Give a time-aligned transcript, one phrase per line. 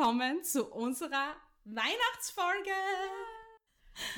[0.00, 1.36] willkommen zu unserer
[1.66, 2.70] Weihnachtsfolge.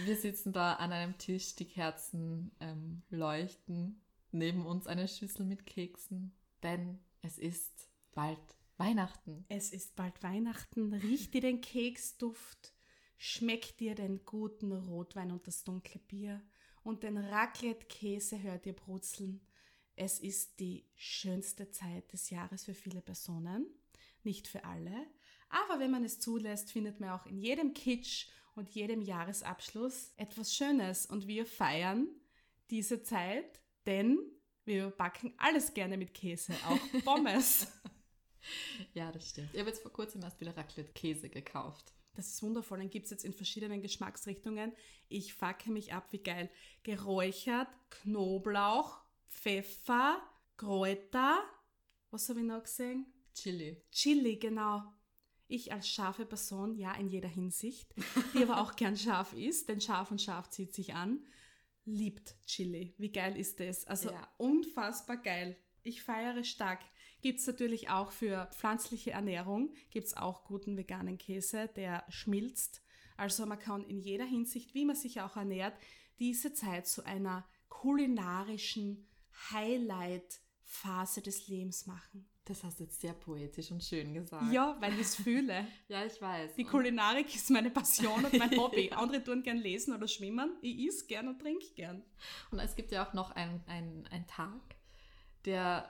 [0.05, 4.01] Wir sitzen da an einem Tisch, die Kerzen ähm, leuchten,
[4.31, 8.39] neben uns eine Schüssel mit Keksen, denn es ist bald
[8.77, 9.45] Weihnachten.
[9.49, 10.95] Es ist bald Weihnachten.
[10.95, 12.75] Riech dir den Keksduft.
[13.19, 16.41] Schmeckt dir den guten Rotwein und das dunkle Bier.
[16.85, 19.45] Und den Raclette-Käse hört ihr brutzeln.
[19.97, 23.67] Es ist die schönste Zeit des Jahres für viele Personen.
[24.23, 25.09] Nicht für alle.
[25.53, 30.55] Aber wenn man es zulässt, findet man auch in jedem Kitsch und jedem Jahresabschluss etwas
[30.55, 31.07] Schönes.
[31.07, 32.09] Und wir feiern
[32.71, 34.19] diese Zeit, denn
[34.65, 37.67] wir backen alles gerne mit Käse, auch Pommes.
[38.95, 39.51] Ja, das stimmt.
[39.53, 41.93] Ich habe jetzt vor kurzem erst wieder Raclette-Käse gekauft.
[42.15, 42.79] Das ist wundervoll.
[42.79, 44.73] Den gibt es jetzt in verschiedenen Geschmacksrichtungen.
[45.09, 46.51] Ich facke mich ab, wie geil.
[46.83, 50.21] Geräuchert, Knoblauch, Pfeffer,
[50.57, 51.43] Kräuter.
[52.11, 53.07] Was habe ich noch gesehen?
[53.35, 53.83] Chili.
[53.91, 54.83] Chili, genau.
[55.53, 57.95] Ich als scharfe Person, ja, in jeder Hinsicht,
[58.33, 61.27] die aber auch gern scharf ist, denn scharf und scharf zieht sich an,
[61.85, 62.95] liebt Chili.
[62.97, 63.85] Wie geil ist das?
[63.87, 64.27] Also Ja.
[64.39, 65.59] unfassbar geil.
[65.83, 66.81] Ich feiere stark.
[67.21, 72.83] Gibt's natürlich auch für pflanzliche Ernährung, gibt's auch guten veganen Käse, der schmilzt.
[73.19, 75.75] Also man kann in jeder Hinsicht, wie man sich auch ernährt,
[76.19, 79.07] diese Zeit zu einer kulinarischen
[79.51, 82.27] Highlight-Phase des Lebens machen.
[82.45, 84.53] Das hast du jetzt sehr poetisch und schön gesagt.
[84.53, 85.65] Ja, weil ich es fühle.
[85.89, 86.55] Ja, ich weiß.
[86.57, 88.91] Die Und- Kulinarik ist meine Passion und mein Hobby.
[88.93, 90.57] Andere tun gern lesen oder schwimmen.
[90.61, 92.03] Ich is gern und trinke gern.
[92.51, 93.63] Und es gibt ja auch noch einen
[94.11, 94.61] ein Tag,
[95.45, 95.89] der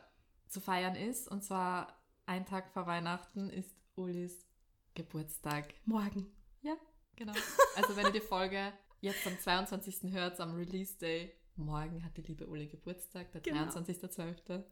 [0.48, 1.26] zu feiern ist.
[1.28, 4.46] Und zwar ein Tag vor Weihnachten ist Ulis
[4.94, 5.72] Geburtstag.
[5.86, 6.30] Morgen.
[6.60, 6.76] Ja,
[7.16, 7.32] genau.
[7.76, 10.12] Also wenn ihr die Folge jetzt am 22.
[10.12, 13.62] hört, am Release Day, morgen hat die liebe Uli Geburtstag, der Genau.
[13.62, 14.62] 23.12.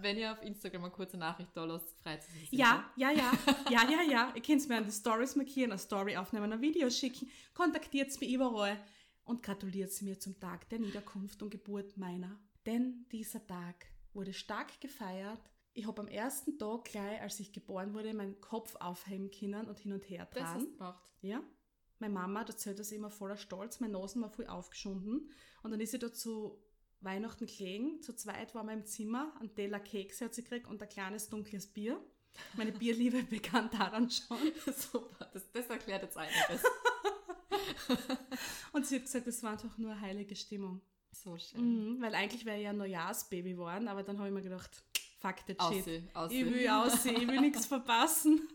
[0.00, 2.52] Wenn ihr auf Instagram eine kurze Nachricht da lasst, freut sie sich.
[2.52, 3.32] Ja, ja, ja,
[3.70, 4.32] ja, ja, ja.
[4.34, 7.28] Ihr könnt mir an die Stories markieren, eine Story aufnehmen, ein Video schicken.
[7.54, 8.78] Kontaktiert mich überall
[9.24, 12.38] und gratuliert sie mir zum Tag der Niederkunft und Geburt meiner.
[12.66, 15.40] Denn dieser Tag wurde stark gefeiert.
[15.72, 19.78] Ich habe am ersten Tag gleich, als ich geboren wurde, meinen Kopf aufheben können und
[19.78, 20.54] hin und her Das tragen.
[20.54, 21.10] hast du gemacht.
[21.20, 21.42] Ja.
[21.98, 23.80] Meine Mama hat erzählt das immer voller Stolz.
[23.80, 25.30] Meine Nasen war voll aufgeschunden.
[25.62, 26.58] Und dann ist sie da zu
[27.06, 28.02] Weihnachten gelegen.
[28.02, 29.32] Zu zweit waren wir im Zimmer.
[29.40, 31.98] Ein Teller Kekse hat sie gekriegt und ein kleines dunkles Bier.
[32.54, 34.36] Meine Bierliebe begann daran schon.
[34.76, 36.62] Super, das, das erklärt jetzt einiges.
[38.72, 40.80] Und sie hat gesagt, es war einfach nur eine heilige Stimmung.
[41.12, 41.96] So schön.
[41.96, 44.82] Mhm, weil eigentlich wäre ich ja ein Neujahrsbaby geworden, aber dann habe ich mir gedacht,
[45.20, 45.60] fuck the shit.
[45.60, 46.54] Aussehen, Ich aussehen.
[46.54, 48.48] will aussehen, ich will nichts verpassen.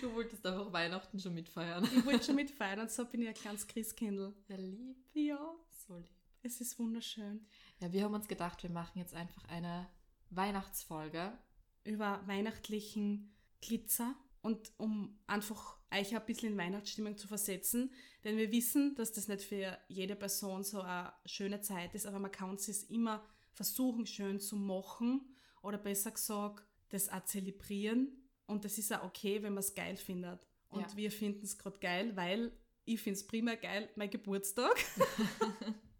[0.00, 1.84] Du wolltest einfach Weihnachten schon mitfeiern.
[1.84, 4.32] Ich wollte schon mitfeiern und so bin ich ein kleines Christkindl.
[4.48, 4.96] Ja, lieb.
[5.14, 5.54] Ja,
[5.86, 6.08] So lieb.
[6.42, 7.46] Es ist wunderschön.
[7.80, 9.88] Ja, wir haben uns gedacht, wir machen jetzt einfach eine
[10.30, 11.38] Weihnachtsfolge.
[11.84, 17.92] über weihnachtlichen Glitzer und um einfach euch ein bisschen in Weihnachtsstimmung zu versetzen.
[18.22, 22.20] Denn wir wissen, dass das nicht für jede Person so eine schöne Zeit ist, aber
[22.20, 28.28] man kann es immer versuchen, schön zu machen oder besser gesagt, das auch zelebrieren.
[28.46, 30.46] Und das ist auch okay, wenn man es geil findet.
[30.68, 30.96] Und Ja.
[30.96, 32.52] wir finden es gerade geil, weil
[32.84, 34.74] ich finde es primär geil, mein Geburtstag.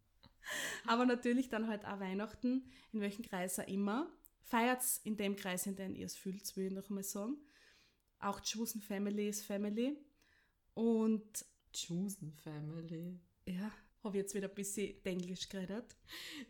[0.86, 4.10] Aber natürlich dann halt auch Weihnachten, in welchem Kreis auch immer.
[4.42, 7.36] Feiert's in dem Kreis, in dem ihr es fühlt, will ich noch einmal sagen.
[8.18, 9.96] Auch Chosen Family ist Family.
[10.74, 13.18] Und Chosen Family.
[13.46, 13.72] ja,
[14.04, 15.96] habe jetzt wieder ein bisschen Englisch geredet.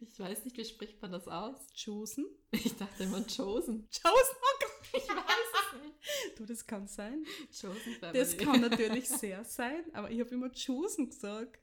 [0.01, 1.59] Ich weiß nicht, wie spricht man das aus?
[1.83, 2.27] Chosen?
[2.51, 3.89] Ich dachte immer Chosen.
[3.91, 4.37] Chosen?
[4.41, 6.39] Oh Gott, ich weiß es nicht.
[6.39, 7.25] Du, das kann sein.
[7.49, 8.19] Chosen Family.
[8.19, 11.61] Das kann natürlich sehr sein, aber ich habe immer Chosen gesagt.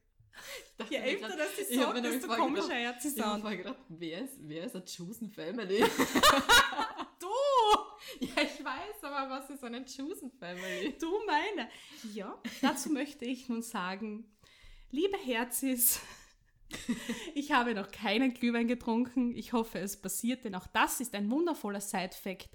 [0.65, 3.01] Ich dachte Je öfter grad- das ich ich hab sag, mir nämlich desto komischer hört
[3.01, 5.83] sie's Ich habe gedacht, wer ist, wer ist eine Chosen Family?
[7.19, 7.27] Du!
[8.25, 10.95] ja, ich weiß, aber was ist eine Chosen Family?
[10.99, 11.69] Du meine.
[12.13, 14.25] Ja, dazu möchte ich nun sagen,
[14.91, 15.99] liebe Herzis,
[17.35, 19.35] ich habe noch keinen Glühwein getrunken.
[19.35, 22.49] Ich hoffe, es passiert, denn auch das ist ein wundervoller Side-Fact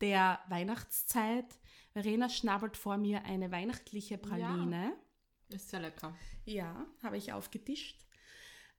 [0.00, 1.46] der Weihnachtszeit.
[1.92, 4.96] Verena schnabbelt vor mir eine weihnachtliche Praline.
[5.48, 6.14] Ist sehr lecker.
[6.44, 8.04] Ja, habe ich aufgetischt.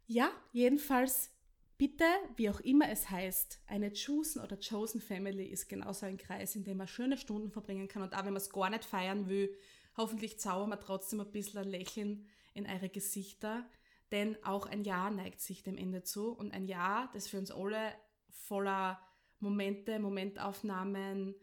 [0.05, 1.31] Ja, jedenfalls
[1.77, 2.03] bitte,
[2.35, 6.63] wie auch immer es heißt, eine Chosen oder Chosen Family ist genauso ein Kreis, in
[6.63, 8.03] dem man schöne Stunden verbringen kann.
[8.03, 9.55] Und auch wenn man es gar nicht feiern will,
[9.97, 13.67] hoffentlich zaubern wir trotzdem ein bisschen ein Lächeln in eure Gesichter.
[14.11, 16.31] Denn auch ein Jahr neigt sich dem Ende zu.
[16.31, 17.93] Und ein Jahr, das für uns alle
[18.29, 18.99] voller
[19.39, 21.35] Momente, Momentaufnahmen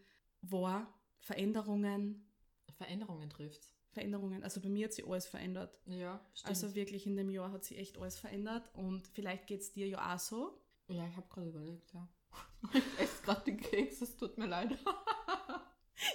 [0.42, 2.28] war, Veränderungen.
[2.76, 3.75] Veränderungen trifft.
[3.96, 4.42] Veränderungen.
[4.44, 5.74] Also bei mir hat sich alles verändert.
[5.86, 6.50] Ja, stimmt.
[6.50, 8.70] Also wirklich in dem Jahr hat sich echt alles verändert.
[8.74, 10.60] Und vielleicht geht es dir ja auch so.
[10.88, 12.06] ja, ich habe gerade überlegt, ja.
[12.74, 14.76] Ich esse gerade den Keks, es tut mir leid.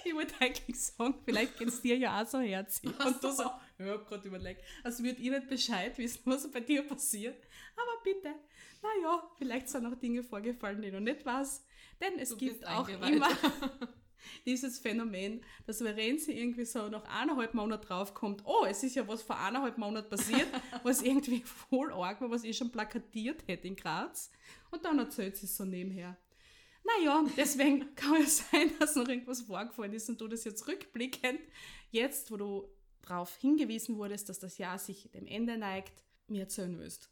[0.04, 2.88] Ich wollte eigentlich sagen, vielleicht geht es dir ja auch so herzig.
[3.04, 4.62] Und du so, ich habe gerade überlegt.
[4.84, 7.36] Also würde ich nicht Bescheid wissen, was bei dir passiert.
[7.74, 8.32] Aber bitte,
[8.80, 11.66] naja, vielleicht sind auch Dinge vorgefallen, die du nicht weißt.
[12.00, 13.28] Denn es Du gibt auch immer
[14.46, 19.06] dieses Phänomen, dass wenn sie irgendwie so nach eineinhalb Monaten draufkommt, oh, es ist ja
[19.06, 20.48] was vor eineinhalb Monaten passiert,
[20.82, 24.30] was irgendwie voll arg war, was ich schon plakatiert hätte in Graz.
[24.70, 26.16] Und dann erzählt sie es so nebenher.
[26.84, 31.40] Naja, deswegen kann es sein, dass noch irgendwas vorgefallen ist und du das jetzt rückblickend,
[31.90, 32.68] jetzt, wo du
[33.02, 37.10] darauf hingewiesen wurdest, dass das Jahr sich dem Ende neigt, mir erzählen willst.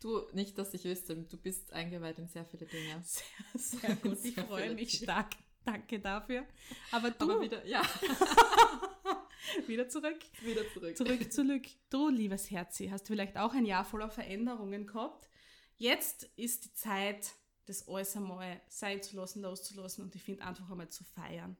[0.00, 3.02] Du, nicht, dass ich wüsste, du bist eingeweiht in sehr viele Dinge.
[3.02, 5.30] Sehr, sehr gut, ich Sehr freue viele mich stark.
[5.66, 6.46] Danke dafür.
[6.92, 7.82] Aber du, Aber wieder, ja,
[9.66, 10.18] wieder zurück.
[10.42, 10.96] wieder zurück.
[10.96, 11.66] Zurück zurück.
[11.90, 15.28] Du, liebes Herzi, hast vielleicht auch ein Jahr voller Veränderungen gehabt.
[15.76, 17.32] Jetzt ist die Zeit,
[17.66, 21.56] das alles einmal sein zu lassen, loszulassen und ich finde einfach einmal zu feiern,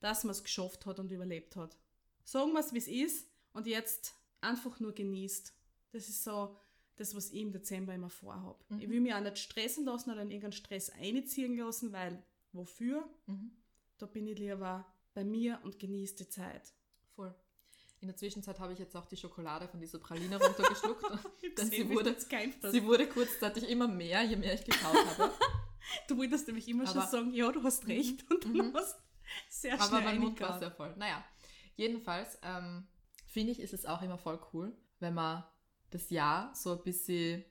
[0.00, 1.76] dass man es geschafft hat und überlebt hat.
[2.22, 5.52] Sagen wir es, wie es ist und jetzt einfach nur genießt.
[5.90, 6.56] Das ist so
[6.94, 8.62] das, was ich im Dezember immer vorhabe.
[8.68, 8.80] Mhm.
[8.80, 12.22] Ich will mich auch nicht stressen lassen oder in irgendeinen Stress einziehen lassen, weil
[12.52, 13.08] wofür?
[13.26, 13.50] Mhm.
[13.98, 16.72] Da bin ich lieber bei mir und genieße die Zeit.
[17.14, 17.34] Voll.
[18.00, 21.04] In der Zwischenzeit habe ich jetzt auch die Schokolade von dieser Praline runtergeschluckt.
[21.58, 22.14] denn sie wurde,
[22.70, 25.32] sie wurde kurzzeitig immer mehr, je mehr ich gekaut habe.
[26.06, 28.72] Du wolltest nämlich immer schon Aber- sagen, ja, du hast recht und Mhm.
[28.72, 28.98] du hast
[29.48, 30.94] sehr Aber schnell mein Mund war sehr voll.
[30.98, 31.24] Naja,
[31.76, 32.86] jedenfalls ähm,
[33.26, 35.44] finde ich, ist es auch immer voll cool, wenn man
[35.88, 37.42] das Jahr so ein bisschen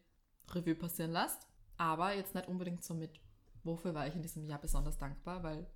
[0.52, 1.48] Revue passieren lässt.
[1.78, 3.20] Aber jetzt nicht unbedingt so mit,
[3.68, 5.70] wofür war ich in diesem Jahr besonders dankbar, weil,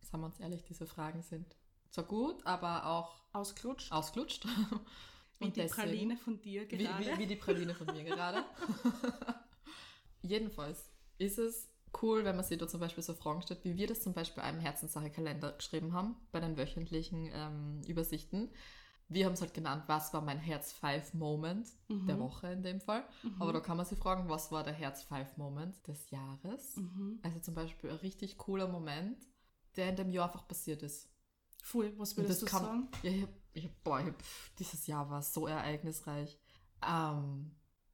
[0.00, 1.56] sagen wir uns ehrlich, diese Fragen sind
[1.90, 4.44] zwar gut, aber auch Ausgerutscht, ausgelutscht.
[5.38, 7.04] wie Und die deswegen- Praline von dir Wie, gerade.
[7.04, 8.44] wie, wie die Praline von mir gerade.
[10.22, 11.70] Jedenfalls ist es
[12.02, 14.42] cool, wenn man sich da zum Beispiel so Fragen stellt, wie wir das zum Beispiel
[14.42, 18.50] einem Herzenssache-Kalender geschrieben haben, bei den wöchentlichen ähm, Übersichten.
[19.10, 22.06] Wir haben es halt genannt, was war mein Herz-5-Moment Mhm.
[22.06, 23.04] der Woche in dem Fall.
[23.22, 23.40] Mhm.
[23.40, 26.76] Aber da kann man sich fragen, was war der Herz-5-Moment des Jahres?
[26.76, 27.18] Mhm.
[27.22, 29.16] Also zum Beispiel ein richtig cooler Moment,
[29.76, 31.08] der in dem Jahr einfach passiert ist.
[31.62, 32.88] Voll, was würdest du kann- sagen?
[33.02, 34.14] Ja, ich ich boah, ich
[34.58, 36.38] dieses Jahr war so ereignisreich.
[36.86, 37.50] Ähm,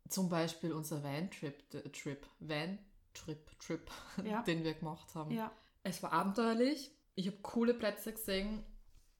[0.08, 3.90] zum Beispiel unser Van-Trip, Trip, Van-Trip, Trip,
[4.24, 4.42] Ja.
[4.46, 5.30] den wir gemacht haben.
[5.30, 5.50] Ja,
[5.82, 8.62] Es war abenteuerlich, ich habe coole Plätze gesehen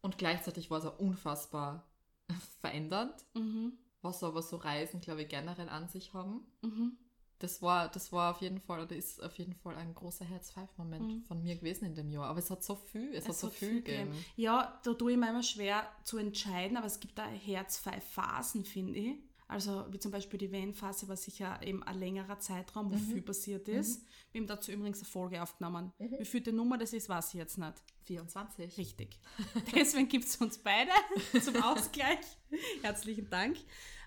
[0.04, 1.82] und gleichzeitig war es auch unfassbar
[2.60, 3.72] verändernd, mhm.
[4.02, 6.42] was aber so Reisen, glaube ich, generell an sich haben.
[6.62, 6.98] Mhm.
[7.38, 11.06] Das war, das war auf jeden Fall, oder ist auf jeden Fall ein großer Herz-5-Moment
[11.08, 11.22] Mhm.
[11.24, 12.26] von mir gewesen in dem Jahr.
[12.26, 14.10] Aber es hat so viel, es, hat so hat viel gegeben.
[14.10, 14.24] gegeben.
[14.36, 18.98] Ja, da tue ich mir immer schwer zu entscheiden, aber es gibt da Herz-Phasen, finde
[18.98, 19.16] ich.
[19.54, 23.12] Also wie zum Beispiel die Van-Phase war sicher eben ein längerer Zeitraum, wo Mhm.
[23.12, 24.04] viel passiert ist.
[24.32, 25.92] Wir haben dazu übrigens eine Folge aufgenommen.
[25.98, 26.16] Mhm.
[26.18, 27.74] Wie viel die Nummer das ist, weiß ich jetzt nicht.
[28.02, 28.76] 24.
[28.76, 29.18] Richtig.
[29.74, 30.90] Deswegen gibt es uns beide
[31.42, 32.18] zum Ausgleich.
[32.82, 33.56] Herzlichen Dank.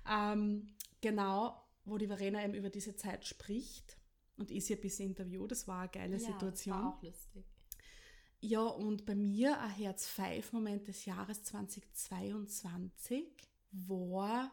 [0.09, 0.67] Ähm,
[1.01, 3.97] genau, wo die Verena eben über diese Zeit spricht
[4.35, 5.49] und ich sie ein bisschen interviewt.
[5.51, 6.75] Das war eine geile Situation.
[6.75, 7.45] Das war auch lustig.
[8.41, 13.25] Ja, und bei mir ein Herz-5-Moment des Jahres 2022
[13.71, 14.51] war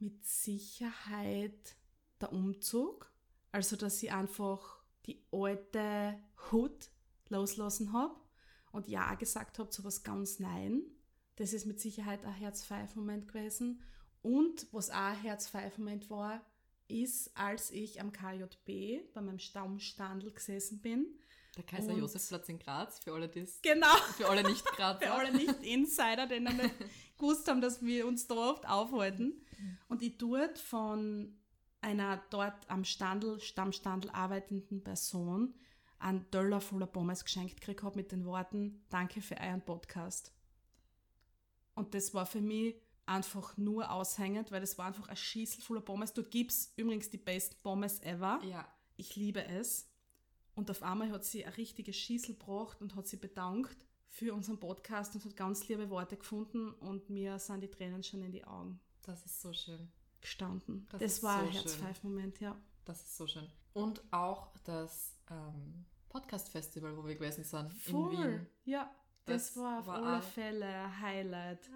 [0.00, 1.76] mit Sicherheit
[2.20, 3.10] der Umzug.
[3.52, 6.18] Also, dass ich einfach die alte
[6.50, 6.90] Hut
[7.28, 8.14] loslassen habe
[8.72, 10.82] und Ja gesagt habe zu was ganz Nein.
[11.36, 13.82] Das ist mit Sicherheit ein Herz-5-Moment gewesen.
[14.22, 16.44] Und was auch ein Herz-5-Moment war,
[16.88, 21.06] ist, als ich am KJB bei meinem Stammstandel gesessen bin.
[21.56, 23.94] Der Kaiser Josefplatz in Graz, für alle, die's, Genau.
[24.16, 25.02] für alle nicht Graz.
[25.02, 26.74] Für alle Nicht-Insider, die noch nicht
[27.16, 29.42] gewusst haben, dass wir uns da oft aufhalten.
[29.88, 31.36] Und ich dort von
[31.80, 35.54] einer dort am Standel, Stammstandel arbeitenden Person
[35.98, 40.32] einen Döller voller Pommes geschenkt gekriegt habe mit den Worten, danke für euren Podcast.
[41.74, 42.74] Und das war für mich
[43.06, 46.12] einfach nur aushängend, weil das war einfach ein Schießel voller Pommes.
[46.12, 48.40] Dort gibt es übrigens die besten Pommes ever.
[48.44, 49.88] Ja, Ich liebe es.
[50.54, 54.58] Und auf einmal hat sie ein richtiges Schießel gebracht und hat sie bedankt für unseren
[54.58, 58.44] Podcast und hat ganz liebe Worte gefunden und mir sind die Tränen schon in die
[58.44, 59.90] Augen das ist so schön.
[60.20, 60.86] gestanden.
[60.90, 61.52] Das Das, war so ein.
[61.52, 62.56] Herz-5-Moment, ja.
[62.84, 63.48] Das ist so schön.
[63.72, 68.14] Und auch das ähm, Podcast-Festival, wo wir gewesen sind Voll.
[68.14, 68.46] in Wien.
[68.64, 68.90] Ja,
[69.26, 71.70] das, Das war auf war alle Fälle Highlight.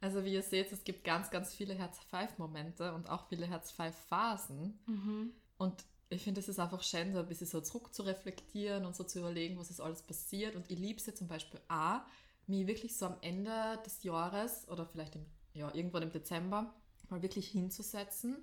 [0.00, 4.78] Also wie ihr seht, es gibt ganz, ganz viele Herz-5-Momente und auch viele Herz-5-Phasen.
[4.86, 5.32] Mhm.
[5.58, 8.96] Und ich finde, es ist einfach schön, so ein bisschen so zurück zu reflektieren und
[8.96, 10.56] so zu überlegen, was ist alles passiert.
[10.56, 12.00] Und ich liebe es ja zum Beispiel auch,
[12.46, 16.74] mich wirklich so am Ende des Jahres oder vielleicht im, ja, irgendwann im Dezember
[17.08, 18.36] mal wirklich hinzusetzen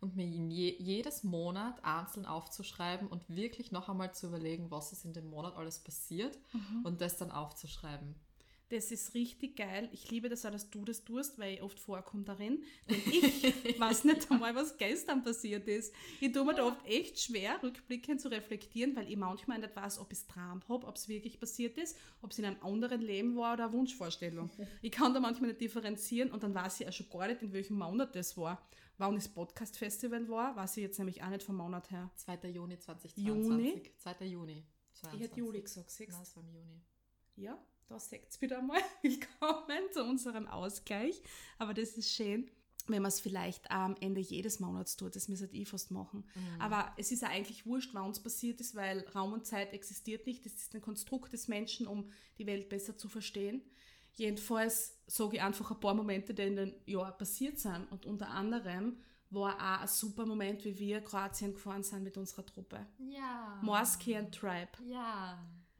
[0.00, 5.04] und mir je, jedes Monat einzeln aufzuschreiben und wirklich noch einmal zu überlegen, was ist
[5.04, 6.84] in dem Monat alles passiert Mhm.
[6.84, 8.14] und das dann aufzuschreiben.
[8.70, 9.88] Das ist richtig geil.
[9.92, 12.62] Ich liebe das auch, dass du das tust, weil ich oft vorkomme darin.
[12.88, 15.94] Denn ich weiß nicht einmal, was gestern passiert ist.
[16.20, 19.98] Ich tue mir da oft echt schwer, rückblickend zu reflektieren, weil ich manchmal nicht weiß,
[19.98, 23.00] ob ich es träumt habe, ob es wirklich passiert ist, ob es in einem anderen
[23.00, 24.50] Leben war oder eine Wunschvorstellung.
[24.82, 27.52] Ich kann da manchmal nicht differenzieren und dann weiß ich auch schon gar nicht, in
[27.52, 28.62] welchem Monat das war.
[28.98, 32.10] Wann das Podcast-Festival war, weiß ich jetzt nämlich auch nicht vom Monat her.
[32.16, 32.48] 2.
[32.48, 33.24] Juni 2022.
[33.24, 33.82] Juni?
[33.96, 34.24] 2.
[34.26, 34.64] Juni.
[35.14, 36.80] Ich hätte Juli gesagt, Nein, siehst es war im Juni.
[37.36, 37.58] Ja,
[37.88, 38.80] da seht wieder mal.
[39.02, 41.22] Willkommen zu unserem Ausgleich.
[41.58, 42.50] Aber das ist schön,
[42.86, 45.16] wenn man es vielleicht am Ende jedes Monats tut.
[45.16, 46.24] Das müsste ich fast machen.
[46.34, 46.60] Mhm.
[46.60, 50.26] Aber es ist ja eigentlich wurscht, wann es passiert ist, weil Raum und Zeit existiert
[50.26, 50.44] nicht.
[50.44, 53.62] Das ist ein Konstrukt des Menschen, um die Welt besser zu verstehen.
[54.14, 57.90] Jedenfalls sage ich einfach ein paar Momente, die in den Jahr passiert sind.
[57.90, 58.98] Und unter anderem
[59.30, 62.86] war auch ein super Moment, wie wir Kroatien gefahren sind mit unserer Truppe.
[62.98, 63.58] Ja.
[63.62, 64.72] Morsky and Tribe.
[64.84, 65.38] Ja,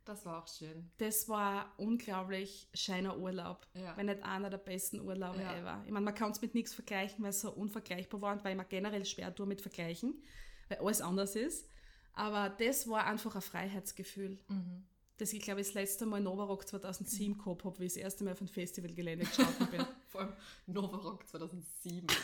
[0.09, 0.91] das war auch schön.
[0.99, 3.67] Das war unglaublich schöner Urlaub.
[3.75, 3.97] Ja.
[3.97, 5.57] Wenn nicht einer der besten Urlaube Ja.
[5.57, 5.83] ever.
[5.85, 8.53] Ich meine, man kann es mit nichts vergleichen, weil es so unvergleichbar war und weil
[8.53, 10.23] ich mir generell schwer tue mit Vergleichen,
[10.69, 11.69] weil alles anders ist.
[12.15, 14.39] Aber das war einfach ein Freiheitsgefühl.
[14.49, 14.87] Mhm.
[15.19, 18.25] Das ich glaube, ich das letzte Mal Novarock 2007 gehabt habe, wie ich das erste
[18.25, 19.85] Mal auf ein Festivalgelände geschaut bin.
[20.07, 20.33] Vor allem
[20.67, 22.07] Novarock 2007.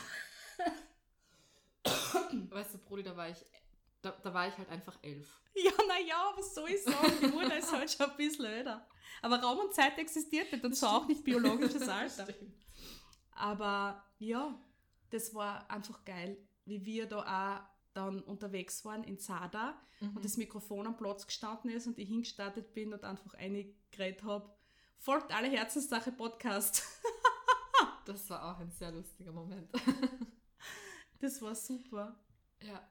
[2.50, 3.44] weißt du, Brudi, da war ich,
[4.04, 5.40] da, da war ich halt einfach elf.
[5.54, 7.12] ja, naja, was soll ich sagen?
[7.22, 8.86] Die Mutter ist halt schon ein bisschen älter.
[9.22, 12.26] Aber Raum und Zeit existiert nicht und so auch nicht biologisches Alter.
[13.36, 14.58] Aber ja,
[15.10, 17.18] das war einfach geil, wie wir da
[17.58, 20.16] auch dann unterwegs waren in Sada Mhm.
[20.16, 24.52] und das Mikrofon am Platz gestanden ist und ich hingestartet bin und einfach eingeredet habe.
[24.98, 26.82] Folgt alle Herzenssache Podcast.
[28.06, 29.70] Das war auch ein sehr lustiger Moment.
[31.20, 32.18] Das war super.
[32.60, 32.86] ja.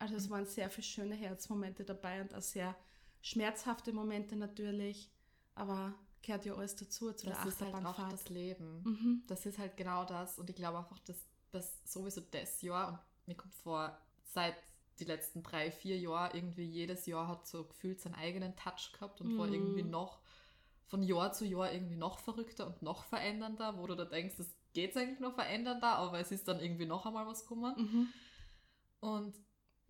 [0.00, 2.74] Also es waren sehr viele schöne Herzmomente dabei und auch sehr
[3.22, 5.10] schmerzhafte Momente natürlich.
[5.54, 8.12] Aber gehört ja alles dazu, zu Das der ist halt auch Achterbahnfahrt.
[8.12, 8.82] das Leben.
[8.82, 9.22] Mhm.
[9.28, 10.38] Das ist halt genau das.
[10.38, 14.56] Und ich glaube einfach, dass das sowieso das Jahr, und mir kommt vor, seit
[14.98, 19.20] die letzten drei, vier Jahre, irgendwie jedes Jahr hat so gefühlt seinen eigenen Touch gehabt
[19.20, 19.54] und war Mhm.
[19.54, 20.20] irgendwie noch
[20.86, 24.48] von Jahr zu Jahr irgendwie noch verrückter und noch verändernder, wo du da denkst, das
[24.72, 27.74] geht eigentlich noch verändernder, aber es ist dann irgendwie noch einmal was gekommen.
[27.76, 28.08] Mhm.
[29.00, 29.34] Und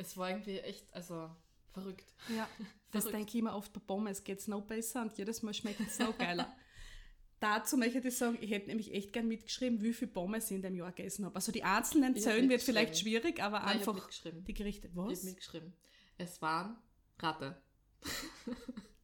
[0.00, 1.30] es war irgendwie echt, also
[1.72, 2.14] verrückt.
[2.34, 2.48] Ja,
[2.90, 3.18] das Verrückt.
[3.18, 5.98] denke ich immer oft bei Pommes geht es noch besser und jedes Mal schmeckt es
[5.98, 6.54] noch geiler.
[7.40, 10.62] Dazu möchte ich sagen, ich hätte nämlich echt gern mitgeschrieben, wie viele Pommes ich in
[10.62, 11.34] dem Jahr gegessen habe.
[11.36, 14.44] Also die einzelnen Ich Zellen wird vielleicht schwierig, aber Nein, einfach mitgeschrieben.
[14.44, 14.88] die Gerichte.
[14.88, 15.22] Ich habe Was?
[15.24, 15.72] mitgeschrieben.
[16.18, 16.76] Es waren
[17.18, 17.56] Ratte.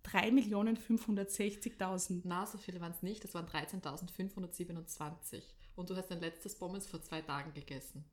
[0.04, 2.20] 3.560.000.
[2.24, 3.24] Na, so viele waren es nicht.
[3.24, 5.42] Es waren 13.527.
[5.74, 8.04] Und du hast dein letztes Pommes vor zwei Tagen gegessen.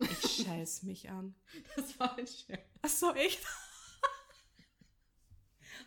[0.00, 1.34] Ich scheiß mich an.
[1.76, 2.60] Das war ein Scherz.
[2.82, 3.40] Ach so, echt?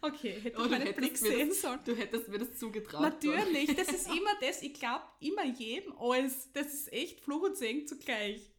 [0.04, 1.80] Okay, hätte Oh, ich meinen Blick sehen das- sollen.
[1.86, 3.02] Du hättest mir das zugetraut.
[3.02, 4.62] Natürlich, das ist immer das.
[4.64, 6.52] Ich glaube immer jedem alles.
[6.54, 8.52] Das ist echt Fluch und Segen zugleich.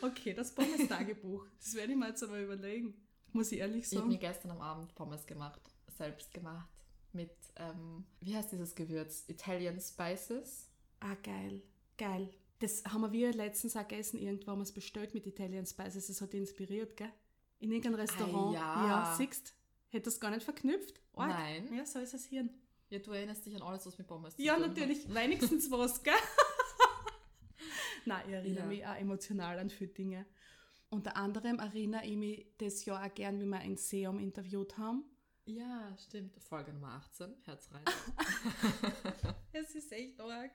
[0.00, 1.44] Okay, das Pommes-Tagebuch.
[1.60, 2.94] Das werde ich mir jetzt aber überlegen.
[3.32, 4.20] Muss ich ehrlich Ich habe mir sagen.
[4.20, 5.60] gestern am Abend Pommes gemacht.
[5.98, 6.68] Selbst gemacht.
[7.12, 9.24] Mit, ähm, wie heißt dieses Gewürz?
[9.28, 10.68] Italian Spices.
[11.00, 11.60] Ah, geil.
[11.98, 12.30] Geil.
[12.60, 14.18] Das haben wir letztens auch gegessen.
[14.18, 16.08] Irgendwo haben wir es bestellt mit Italian Spices.
[16.08, 17.12] Das hat dich inspiriert, gell?
[17.60, 18.54] In irgendeinem Restaurant.
[18.54, 18.86] ja.
[18.86, 19.54] Ja, siehst
[19.90, 21.00] Hätte das gar nicht verknüpft?
[21.14, 21.30] Arg.
[21.30, 21.72] Nein.
[21.74, 22.48] Ja, so ist es hier.
[22.90, 24.70] Ja, du erinnerst dich an alles, was mit Pommes zu Ja, tun hat.
[24.76, 25.08] natürlich.
[25.12, 26.12] Wenigstens was, gell?
[28.04, 28.66] Nein, ich erinnere Ja.
[28.66, 30.26] mich auch emotional an viele Dinge.
[30.90, 35.04] Unter anderem erinnere ich mich das Jahr auch gern, wie wir ein Seum interviewt haben.
[35.44, 36.36] Ja, stimmt.
[36.42, 37.34] Folge Nummer 18.
[37.44, 37.84] Herz rein.
[39.52, 40.50] Es ist echt arg.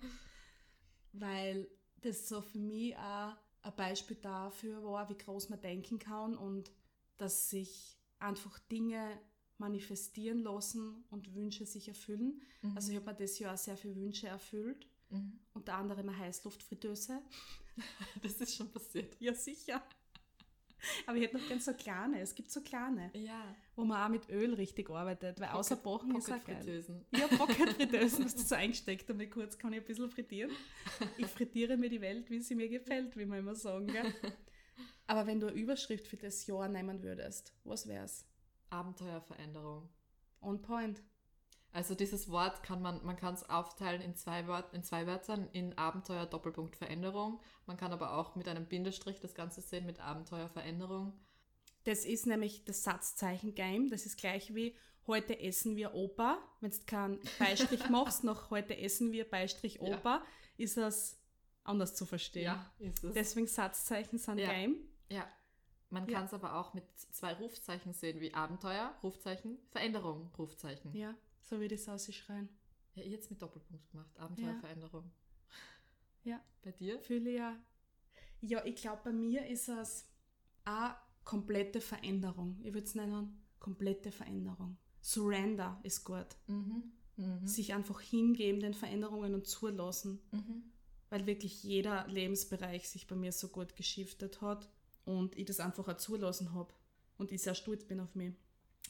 [1.13, 1.67] Weil
[2.03, 6.71] das so für mich auch ein Beispiel dafür war, wie groß man denken kann und
[7.17, 9.19] dass sich einfach Dinge
[9.57, 12.41] manifestieren lassen und Wünsche sich erfüllen.
[12.61, 12.75] Mhm.
[12.75, 14.87] Also ich habe mir das Jahr sehr viele Wünsche erfüllt.
[15.09, 15.39] Mhm.
[15.53, 17.21] Unter anderem eine Heißluftfritteuse.
[18.21, 19.19] Das ist schon passiert.
[19.19, 19.81] Ja, sicher.
[21.07, 22.19] Aber ich hätte noch ganz so kleine.
[22.19, 23.55] Es gibt so kleine, Ja.
[23.75, 26.83] wo man auch mit Öl richtig arbeitet, weil außer Backen ist auch geil.
[27.11, 30.51] Ja, Pocket-Fritteusen hast du so eingesteckt damit kurz, kann ich ein bisschen frittieren.
[31.17, 34.13] Ich frittiere mir die Welt, wie sie mir gefällt, wie man immer sagen, gell?
[35.07, 38.25] Aber wenn du eine Überschrift für das Jahr nehmen würdest, was wär's?
[38.69, 39.89] Abenteuerveränderung.
[40.41, 41.01] On point.
[41.73, 45.49] Also dieses Wort kann man, man kann es aufteilen in zwei, Wort, in zwei Wörtern,
[45.53, 47.41] in Abenteuer Doppelpunkt Veränderung.
[47.65, 51.13] Man kann aber auch mit einem Bindestrich das Ganze sehen mit Abenteuerveränderung.
[51.83, 53.89] Das ist nämlich das Satzzeichen Game.
[53.89, 54.75] Das ist gleich wie
[55.07, 56.37] heute essen wir Opa.
[56.61, 59.97] Wenn du keinen Beistrich machst, noch heute essen wir Beistrich Ja.
[59.97, 60.23] Opa,
[60.57, 61.19] ist das
[61.63, 62.55] anders zu verstehen.
[62.77, 63.13] ist es.
[63.15, 64.51] Deswegen Satzzeichen sind Ja.
[64.51, 64.77] Game.
[65.09, 65.27] ja.
[65.89, 66.17] Man Ja.
[66.17, 70.91] kann es aber auch mit zwei Rufzeichen sehen, wie Abenteuer, Rufzeichen, Veränderung, Rufzeichen.
[70.95, 72.49] Ja, Ja, so wie das ausschreien.
[72.95, 74.17] ja jetzt mit Doppelpunkt gemacht.
[74.19, 75.03] Abenteuer, Ja.
[76.23, 76.41] Ja.
[76.61, 76.99] Bei dir?
[77.01, 77.57] Fühle ich ja.
[78.41, 80.07] Ja, ich glaube, bei mir ist es
[80.63, 82.59] eine komplette Veränderung.
[82.63, 84.77] Ich würde es nennen, komplette Veränderung.
[85.01, 86.27] Surrender ist gut.
[86.47, 86.91] Mhm.
[87.17, 87.45] Mhm.
[87.47, 90.19] Sich einfach hingeben den Veränderungen und zulassen.
[90.31, 90.63] Mhm.
[91.09, 94.67] weil wirklich jeder Lebensbereich sich bei mir so gut geschiftet hat
[95.05, 96.73] und ich das einfach auch zulassen habe
[97.19, 98.33] und ich sehr stolz bin auf mich.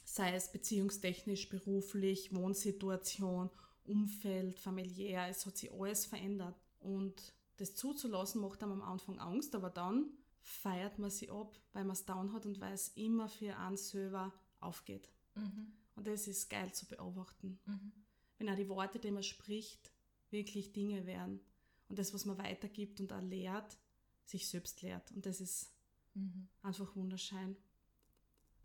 [0.03, 3.49] Sei es beziehungstechnisch, beruflich, Wohnsituation,
[3.85, 6.55] Umfeld, familiär, es hat sich alles verändert.
[6.79, 10.09] Und das zuzulassen macht einem am Anfang Angst, aber dann
[10.41, 13.77] feiert man sie ab, weil man es down hat und weil es immer für einen
[13.77, 15.09] selber aufgeht.
[15.35, 15.73] Mhm.
[15.95, 17.91] Und das ist geil zu beobachten Mhm.
[18.39, 19.91] wenn auch die Worte, die man spricht,
[20.31, 21.39] wirklich Dinge wären.
[21.87, 23.77] Und das, was man weitergibt und auch lehrt,
[24.25, 25.11] sich selbst lehrt.
[25.11, 25.71] Und das ist
[26.15, 26.47] Mhm.
[26.61, 27.55] einfach wunderschön.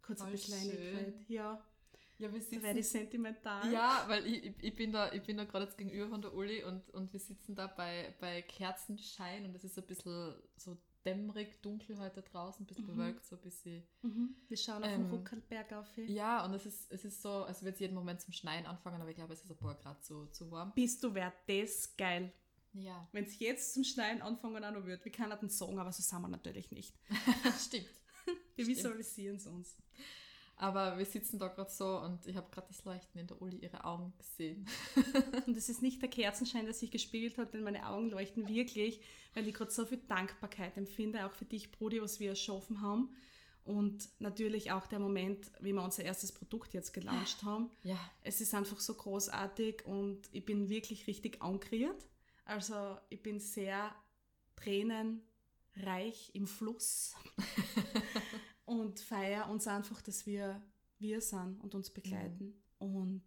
[0.08, 1.04] Kurz eine Voll Kleinigkeit.
[1.04, 1.24] schön.
[1.28, 1.64] Ja,
[2.18, 3.70] Ja, wir sitzen werde ich sentimental.
[3.72, 6.64] Ja, weil ich, ich, bin da, ich bin da gerade jetzt gegenüber von der Uli
[6.64, 11.62] und, und wir sitzen da bei, bei Kerzenschein und es ist ein bisschen so dämmerig,
[11.62, 12.88] dunkel heute draußen, ein bisschen Mhm.
[12.96, 13.82] bewölkt, so ein bisschen.
[14.02, 14.34] Mhm.
[14.48, 15.86] Wir schauen auf Ähm, den Ruckelberg auf.
[15.96, 19.00] Ja, und es ist, es ist so, als würde es jeden Moment zum Schneien anfangen,
[19.00, 20.72] aber ich glaube, es ist ein paar Grad zu, zu warm.
[20.74, 22.32] Bist du wer das geil?
[22.72, 25.04] Ja, Wenn es jetzt zum Schneien anfangen auch noch wird.
[25.04, 26.94] Wir können den Song, aber so sind wir natürlich nicht.
[27.58, 27.86] stimmt.
[28.58, 29.76] Wir visualisieren es uns.
[30.60, 33.58] Aber wir sitzen da gerade so und ich habe gerade das Leuchten in der Uli
[33.58, 34.66] ihre Augen gesehen.
[35.46, 39.00] Und es ist nicht der Kerzenschein, der sich gespiegelt hat, denn meine Augen leuchten wirklich,
[39.34, 43.14] weil ich gerade so viel Dankbarkeit empfinde, auch für dich, Brudi, was wir erschaffen haben.
[43.64, 47.70] Und natürlich auch der Moment, wie wir unser erstes Produkt jetzt gelauncht haben.
[47.84, 52.08] Ja, Es ist einfach so großartig und ich bin wirklich richtig angeriert.
[52.46, 53.94] Also ich bin sehr
[54.56, 57.14] tränenreich im Fluss
[58.68, 60.62] und feier uns einfach, dass wir
[60.98, 62.54] wir sind und uns begleiten.
[62.78, 63.24] Und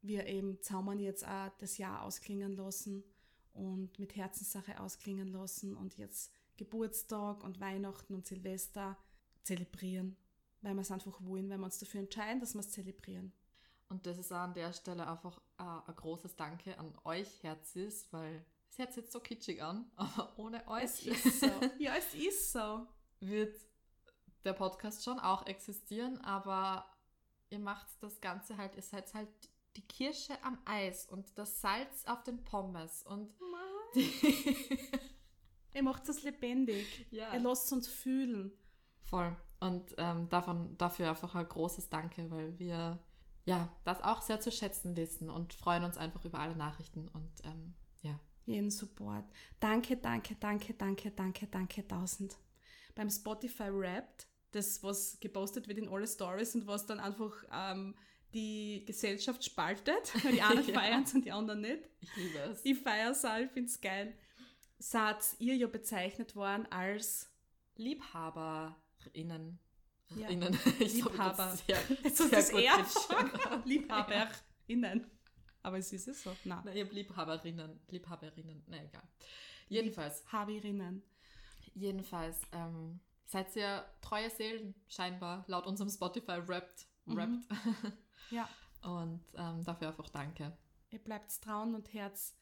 [0.00, 3.04] wir eben zaumern jetzt auch das Jahr ausklingen lassen
[3.52, 8.96] und mit Herzenssache ausklingen lassen und jetzt Geburtstag und Weihnachten und Silvester
[9.42, 10.16] zelebrieren,
[10.62, 13.32] weil wir es einfach wollen, weil wir uns dafür entscheiden, dass wir es zelebrieren.
[13.88, 18.44] und das ist auch an der Stelle einfach ein großes Danke an euch, Herzis, weil
[18.70, 21.46] es hört sich jetzt so kitschig an, aber ohne euch Es ist so.
[21.78, 22.86] ja, es ist so.
[23.20, 23.56] wird
[24.44, 26.86] der Podcast schon auch existieren, aber
[27.50, 29.28] ihr macht das Ganze halt, ihr seid halt
[29.76, 33.32] die Kirsche am Eis und das Salz auf den Pommes und
[35.72, 37.06] Er macht es lebendig.
[37.10, 37.32] ja.
[37.32, 38.52] Er lässt uns fühlen.
[39.02, 39.36] Voll.
[39.60, 42.98] Und ähm, davon, dafür einfach ein großes Danke, weil wir
[43.44, 47.30] ja das auch sehr zu schätzen wissen und freuen uns einfach über alle Nachrichten und
[47.44, 48.18] ähm, ja.
[48.46, 49.24] Jeden Support.
[49.60, 52.36] Danke, danke, danke, danke, danke, danke, tausend.
[52.94, 57.94] Beim Spotify Wrapped, das, was gepostet wird in alle Stories und was dann einfach ähm,
[58.34, 60.74] die Gesellschaft spaltet, die einen Ja.
[60.74, 61.88] feiern es und die anderen nicht.
[62.00, 62.60] Ich liebe es.
[62.64, 64.14] Ich feiere es auch, ich finde es geil.
[64.78, 67.28] Seid ihr ja bezeichnet worden als
[67.76, 69.58] LiebhaberInnen.
[70.16, 70.28] Ja.
[70.28, 70.58] Innen.
[70.80, 71.36] Ich hab Liebhaber.
[71.36, 72.86] das Sehr, Jetzt sehr ist das eher.
[73.64, 75.06] LiebhaberInnen.
[75.62, 76.34] Aber es ist es so.
[76.44, 76.60] Nein.
[76.64, 77.80] Nein, ich habe Liebhaberinnen.
[77.88, 78.62] Liebhaberinnen.
[78.66, 79.02] Na egal.
[79.68, 81.02] Jedenfalls, Haberinnen.
[81.74, 82.98] jedenfalls, ähm,
[83.30, 86.86] seid ihr treue Seelen, scheinbar, laut unserem Spotify Wrapped.
[87.06, 87.16] Mhm.
[87.16, 87.48] Wrapped.
[88.30, 88.48] Ja.
[88.84, 90.56] Und ähm, dafür einfach danke.
[90.90, 92.36] Ihr bleibt trauen und Herz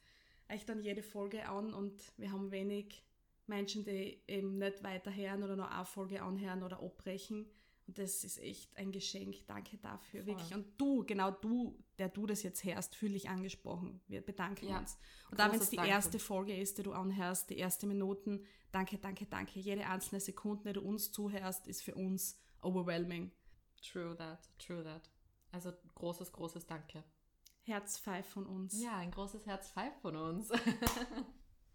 [0.50, 3.02] euch dann jede Folge an und wir haben wenig
[3.46, 7.46] Menschen, die eben nicht weiterhören oder noch eine Folge anhören oder abbrechen.
[7.88, 9.46] Und das ist echt ein Geschenk.
[9.46, 10.26] Danke dafür, Voll.
[10.34, 10.54] wirklich.
[10.54, 14.02] Und du, genau du, der du das jetzt hörst, fühle dich angesprochen.
[14.06, 14.78] Wir bedanken Ja.
[14.78, 14.98] uns.
[15.30, 15.90] Und auch wenn es die Danke.
[15.90, 19.58] erste Folge ist, die du anhörst, die erste Minuten, danke, danke, danke.
[19.58, 23.32] Jede einzelne Sekunde, die du uns zuhörst, ist für uns overwhelming.
[23.80, 25.10] True that, true that.
[25.50, 27.02] Also großes, großes Danke.
[27.62, 28.82] Herz five von uns.
[28.82, 30.50] Ja, ein großes Herz Five von uns.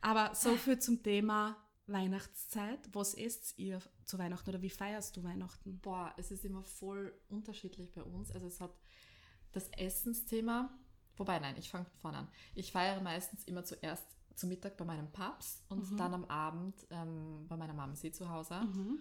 [0.00, 2.88] Aber so viel zum Thema Weihnachtszeit.
[2.92, 5.78] Was esst ihr zu Weihnachten oder wie feierst du Weihnachten?
[5.80, 8.30] Boah, es ist immer voll unterschiedlich bei uns.
[8.30, 8.74] Also es hat
[9.52, 10.70] das Essensthema,
[11.16, 12.28] wobei nein, ich fange vorne an.
[12.54, 15.96] Ich feiere meistens immer zuerst zum Mittag bei meinem Papst und Mhm.
[15.96, 18.60] dann am Abend ähm, bei meiner Mama zu Hause.
[18.60, 18.98] Mhm.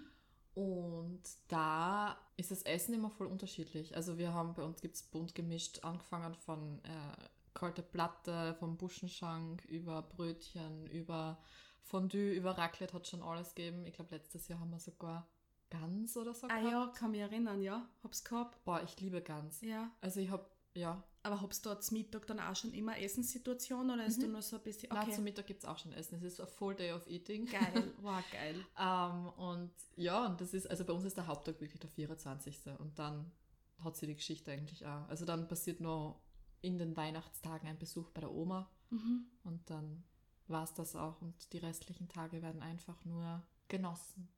[0.53, 3.93] Und da ist das Essen immer voll unterschiedlich.
[3.97, 8.77] Also wir haben, bei uns gibt es bunt gemischt, angefangen von äh, kalte Platte, vom
[8.77, 11.37] Buschenschank, über Brötchen, über
[11.85, 13.85] Fondue, über Raclette hat schon alles gegeben.
[13.85, 15.27] Ich glaube, letztes Jahr haben wir sogar
[15.69, 16.71] Gans oder so Ah gehabt.
[16.71, 17.87] ja, kann mich erinnern, ja.
[18.03, 18.63] Hab's gehabt.
[18.65, 19.61] Boah, ich liebe Gans.
[19.61, 19.91] Ja.
[20.01, 20.45] Also ich habe,
[20.75, 24.23] ja, Aber habst du dort zum Mittag dann auch schon immer Essenssituation oder ist Mhm.
[24.23, 24.91] du nur so ein bisschen.
[24.91, 25.11] Okay.
[25.11, 26.15] zum Mittag gibt es auch schon Essen.
[26.15, 27.45] Es ist a full day of eating.
[27.45, 27.93] geil.
[28.01, 28.63] Wow, geil.
[28.79, 32.59] Ähm, und ja, und das ist, also bei uns ist der Haupttag wirklich der 24.
[32.79, 33.31] Und dann
[33.83, 35.07] hat sie die Geschichte eigentlich auch.
[35.09, 36.21] Also dann passiert noch
[36.61, 39.25] in den Weihnachtstagen ein Besuch bei der Oma Mhm.
[39.43, 40.03] und dann
[40.47, 41.21] war es das auch.
[41.21, 44.29] Und die restlichen Tage werden einfach nur genossen.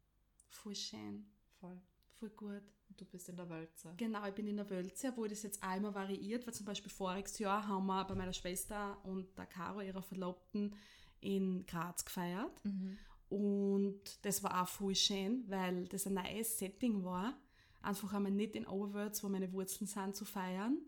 [0.50, 1.26] Voll schön.
[1.60, 1.82] Voll.
[2.20, 2.64] Voll gut.
[2.90, 3.94] Und du bist in der Wölze.
[3.98, 7.38] Genau, ich bin in der Wölze, wo das jetzt immer variiert, weil zum Beispiel voriges
[7.38, 10.76] Jahr haben wir bei meiner Schwester und der Caro, ihrer Verlobten,
[11.20, 12.64] in Graz gefeiert.
[12.64, 12.98] Mhm.
[13.30, 17.38] Und das war auch voll schön, weil das ein neues Setting war.
[17.82, 20.80] Einfach einmal nicht in Overworlds, wo meine Wurzeln sind, zu feiern.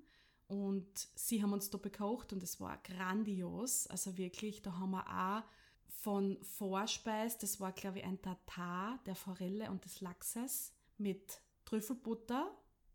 [0.50, 3.86] Und sie haben uns da bekocht und es war grandios.
[3.88, 5.44] Also wirklich, da haben wir auch
[6.02, 12.52] von Vorspeis, das war glaube ich ein Tatar der Forelle und des Lachses mit Trüffelbutter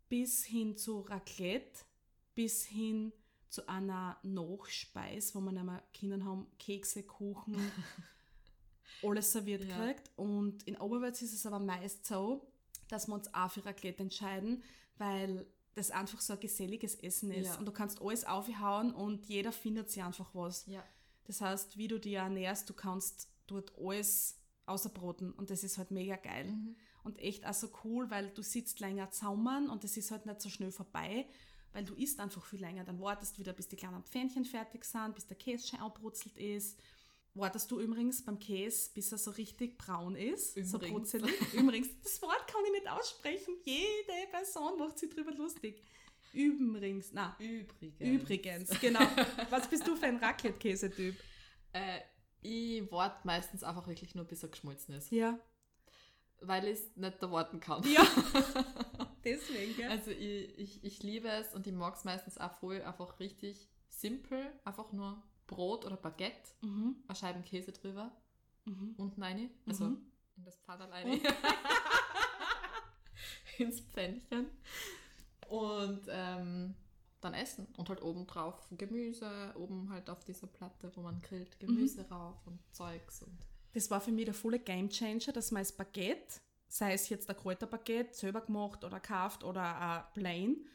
[0.09, 1.85] bis hin zu Raclette,
[2.33, 3.13] bis hin
[3.49, 7.55] zu einer Nachspeis, wo man einmal Kindern haben Kekse, Kuchen,
[9.01, 9.77] alles serviert Ja.
[9.77, 10.11] kriegt.
[10.17, 12.45] Und in Oberwärts ist es aber meist so,
[12.89, 14.61] dass wir uns auch für Raclette entscheiden,
[14.97, 17.47] weil das einfach so ein geselliges Essen ist.
[17.47, 17.55] Ja.
[17.57, 20.65] Und du kannst alles aufhauen und jeder findet sich einfach was.
[20.67, 20.83] Ja.
[21.25, 25.91] Das heißt, wie du dich ernährst, du kannst dort alles außerbroten und das ist halt
[25.91, 26.47] mega geil.
[26.51, 26.75] Mhm.
[27.03, 30.41] Und echt auch so cool, weil du sitzt länger zaumern und es ist halt nicht
[30.41, 31.27] so schnell vorbei,
[31.73, 32.83] weil du isst einfach viel länger.
[32.83, 36.79] Dann wartest wieder, bis die kleinen Pfännchen fertig sind, bis der Käse schon abbrutzelt ist.
[37.35, 41.11] Wartest du übrigens beim Käse, bis er so richtig braun ist, so Übrigens.
[41.11, 41.53] brutzelig.
[41.53, 43.55] übrigens, das Wort kann ich nicht aussprechen.
[43.63, 45.83] Jede Person macht sich drüber lustig.
[46.31, 47.99] Übrigens, na, Übrigens.
[47.99, 49.05] übrigens, genau.
[49.49, 51.15] Was bist du für ein Raclette-Käse-Typ?
[51.73, 51.99] Äh,
[52.41, 55.11] ich warte meistens einfach wirklich nur, bis er geschmolzen ist.
[55.11, 55.37] Ja.
[56.41, 57.83] Weil ich es nicht erwarten kann.
[57.91, 58.05] Ja.
[59.25, 59.89] Deswegen, gell?
[59.89, 63.67] Also ich, ich, ich liebe es und ich mag es meistens auch voll einfach richtig
[63.89, 64.45] simpel.
[64.63, 66.95] Einfach nur Brot oder Baguette, Mhm.
[67.07, 68.11] eine Scheiben Käse drüber,
[68.65, 68.93] Mhm.
[68.97, 70.05] unten rein, also Mhm.
[70.37, 71.07] in das Pfannel rein.
[73.57, 74.47] ins Pfännchen.
[75.47, 76.75] Und ähm,
[77.21, 77.67] dann essen.
[77.77, 82.11] Und halt oben drauf Gemüse, oben halt auf dieser Platte, wo man grillt, Gemüse Mhm.
[82.13, 83.21] rauf und Zeugs.
[83.21, 83.37] Und
[83.73, 87.37] Das war für mich der volle Gamechanger, dass man das Baguette, sei es jetzt ein
[87.37, 90.65] Kräuterbaguette, selber gemacht oder gekauft oder ein Plain,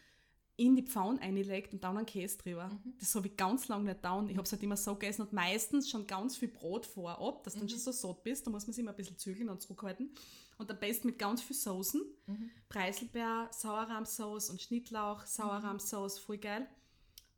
[0.61, 2.69] in die Pfanne einlegt und dann einen Käse drüber.
[2.69, 2.95] Mhm.
[3.01, 4.29] Das habe ich ganz lange nicht getan.
[4.29, 7.55] Ich habe es halt immer so gegessen und meistens schon ganz viel Brot vorab, dass
[7.55, 7.71] du dann Mhm.
[7.71, 8.47] schon so satt bist.
[8.47, 10.11] Da muss man sich immer ein bisschen zügeln und zurückhalten.
[10.59, 12.03] Und am besten mit ganz viel Soßen.
[12.27, 12.51] Mhm.
[12.69, 16.69] Preiselbeer, Sauerrahmsauce und Schnittlauch, Sauerrahmsauce, voll geil.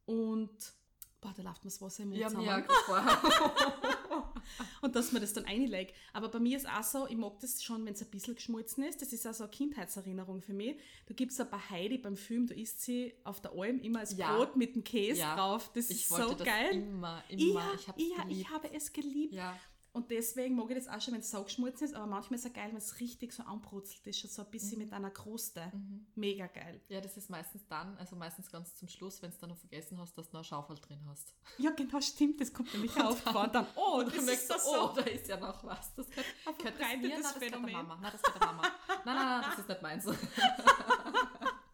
[0.04, 0.50] Und,
[1.22, 2.64] boah, da läuft mir das Wasser im Mund habe zusammen.
[2.90, 4.32] ja.
[4.82, 5.94] Und dass man das dann einlegt.
[6.12, 8.82] Aber bei mir ist auch so, ich mag das schon, wenn es ein bisschen geschmolzen
[8.84, 9.00] ist.
[9.00, 10.76] Das ist auch so eine Kindheitserinnerung für mich.
[11.06, 14.16] Du gibst ein paar Heidi beim Film, du isst sie auf der Alm immer als
[14.16, 14.36] Ja.
[14.36, 15.36] Brot mit dem Käse Ja.
[15.36, 15.70] drauf.
[15.74, 16.72] Das Ich ist so geil.
[16.74, 17.60] immer, immer.
[17.60, 18.40] ja, ich habe ja, geliebt.
[18.40, 19.34] ich habe es geliebt.
[19.34, 19.56] ja.
[19.94, 21.94] Und deswegen mag ich das auch schon, wenn es so geschmolzen ist.
[21.94, 24.20] Aber manchmal ist es auch geil, wenn es richtig so anbrutzelt ist.
[24.20, 24.84] schon So ein bisschen Mhm.
[24.86, 25.70] mit einer Kruste.
[25.74, 26.06] Mhm.
[26.14, 26.80] Mega geil.
[26.88, 29.98] Ja, das ist meistens dann, also meistens ganz zum Schluss, wenn du dann noch vergessen
[29.98, 31.34] hast, dass du noch eine Schaufel drin hast.
[31.58, 32.40] Ja, genau, stimmt.
[32.40, 33.52] Das kommt nämlich aufgefahren.
[33.52, 35.94] Dann, oh, Und das dann merkst ist du, so, oh, da ist ja noch was.
[35.94, 36.72] Das ein gehört das mir?
[36.72, 37.72] verbreitetes Nein, das der Phänomen.
[37.72, 37.98] Mama.
[38.00, 38.62] Nein, das gehört der Mama.
[38.62, 40.06] Nein, nein, nein, das ist nicht meins.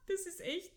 [0.06, 0.72] Das ist echt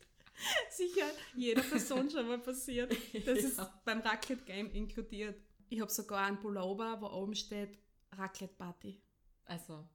[0.70, 2.92] sicher jeder Person schon mal passiert.
[3.26, 3.82] Das ist Ja.
[3.86, 5.40] beim Raclette Game inkludiert.
[5.72, 7.78] Ich habe sogar einen Pullover, wo oben steht
[8.12, 9.02] Raclette Party.
[9.46, 9.88] Also,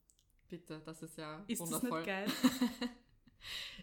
[0.48, 1.98] bitte, das ist ja Ist das wundervoll.
[2.00, 2.26] nicht geil?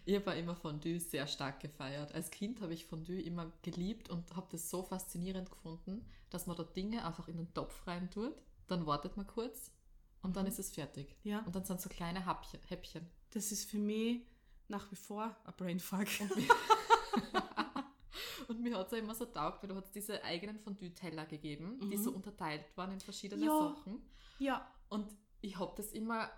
[0.04, 2.12] Ich habe immer Fondue sehr stark gefeiert.
[2.12, 6.56] Als Kind habe ich Fondue immer geliebt und habe das so faszinierend gefunden, dass man
[6.56, 8.34] da Dinge einfach in den Topf rein tut,
[8.66, 9.70] dann wartet man kurz
[10.20, 10.50] und dann Mhm.
[10.50, 11.16] ist es fertig.
[11.22, 12.60] Ja, Und dann sind so kleine Häppchen.
[12.68, 13.08] Häppchen.
[13.30, 14.20] das ist für mich
[14.68, 16.08] nach wie vor ein Brainfuck.
[18.48, 21.96] Und mir, hat es immer so taugt, weil du hast diese eigenen Fondue-Teller gegeben, die
[21.96, 22.02] Mhm.
[22.02, 23.58] so unterteilt waren in verschiedene Ja.
[23.58, 24.02] Sachen.
[24.38, 25.06] Ja, Und
[25.40, 26.30] ich habe das immer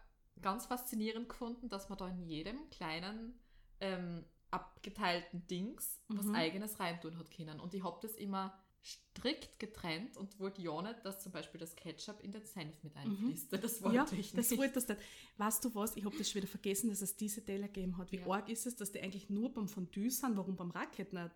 [0.43, 3.39] ganz faszinierend gefunden, dass man da in jedem kleinen
[3.81, 6.35] ähm, abgeteilten Dings was Mhm.
[6.35, 7.61] eigenes reintun hat können.
[7.61, 11.75] Und ich habe das immer strikt getrennt und wollte ja nicht, dass zum Beispiel das
[11.77, 13.53] Ketchup in den Senf mit einfließt.
[13.69, 13.95] Das wollte Mhm.
[13.95, 14.77] ja ich das nicht.
[14.77, 15.01] das nicht.
[15.39, 15.97] Weißt du was?
[15.97, 18.13] Ich habe das schon wieder vergessen, dass es diese Teller gegeben hat.
[18.13, 18.27] Wie Ja.
[18.29, 20.37] arg ist es, dass die eigentlich nur beim Fondue sind?
[20.37, 21.35] Warum beim Raclette nicht?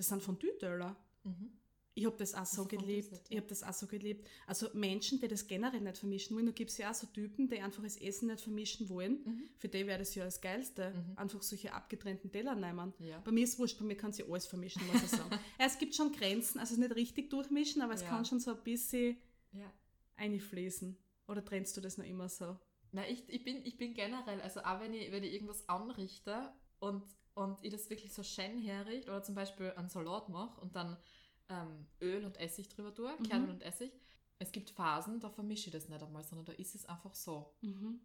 [0.00, 0.96] Das sind Fondue-Teller.
[1.24, 1.52] Mhm.
[1.92, 3.10] Ich habe das auch so Also vom geliebt.
[3.10, 3.40] Dessert, Ich ja.
[3.40, 4.26] habe das auch so geliebt.
[4.46, 7.48] Also Menschen, die das generell nicht vermischen wollen, da gibt es ja auch so Typen,
[7.50, 9.22] die einfach das Essen nicht vermischen wollen.
[9.22, 9.42] Mhm.
[9.58, 10.94] Für die wäre das ja das Geilste.
[10.94, 11.18] Mhm.
[11.18, 12.94] Einfach solche abgetrennten Teller nehmen.
[13.00, 13.20] Ja.
[13.20, 15.28] Bei mir ist es wurscht, bei mir kann sie alles vermischen, muss ich sagen.
[15.60, 18.08] ja, es gibt schon Grenzen, also nicht richtig durchmischen, aber es Ja.
[18.08, 19.18] kann schon so ein bisschen
[19.52, 19.70] ja.
[20.16, 20.96] einfließen.
[21.28, 22.56] Oder trennst du das noch immer so?
[22.92, 26.50] Na, ich, ich, bin, ich bin generell, also auch wenn ich, wenn ich irgendwas anrichte
[26.78, 27.02] und,
[27.34, 30.96] und ich das wirklich so schön herrichte oder zum Beispiel einen Salat mache und dann
[31.48, 33.22] ähm, Öl und Essig drüber tue, Mhm.
[33.24, 33.92] Kernöl und Essig,
[34.38, 37.54] es gibt Phasen, da vermische ich das nicht einmal, sondern da ist es einfach so.
[37.60, 38.00] Mhm.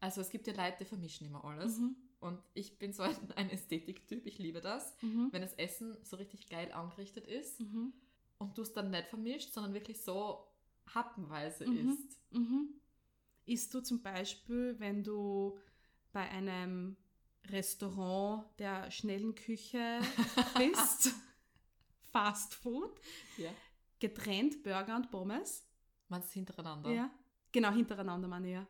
[0.00, 1.96] Also es gibt ja Leute, die vermischen immer alles Mhm.
[2.20, 5.28] und ich bin so ein, ein Ästhetiktyp, ich liebe das, Mhm.
[5.32, 7.92] wenn das Essen so richtig geil angerichtet ist Mhm.
[8.38, 10.46] und du es dann nicht vermischt, sondern wirklich so
[10.94, 11.88] happenweise Mhm.
[11.90, 12.20] isst.
[13.46, 15.58] Isst du zum Beispiel, wenn du
[16.12, 16.96] bei einem
[17.50, 20.00] Restaurant der schnellen Küche
[20.56, 21.10] bist,
[22.12, 23.00] Fast Food,
[23.36, 23.50] Ja.
[23.98, 25.64] getrennt Burger und Pommes?
[26.08, 26.90] Meinst du hintereinander?
[26.90, 27.10] Ja.
[27.52, 28.66] Genau, hintereinander meine ich ja.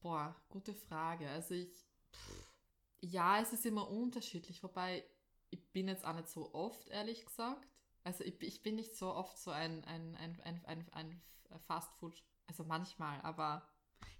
[0.00, 1.28] Boah, gute Frage.
[1.28, 1.70] Also ich,
[2.12, 2.52] pff,
[3.00, 5.04] ja, es ist immer unterschiedlich, wobei
[5.50, 7.66] ich bin jetzt auch nicht so oft, ehrlich gesagt.
[8.04, 11.22] Also ich, ich bin nicht so oft so ein, ein, ein, ein, ein, ein
[11.66, 13.66] Fastfood, also manchmal, aber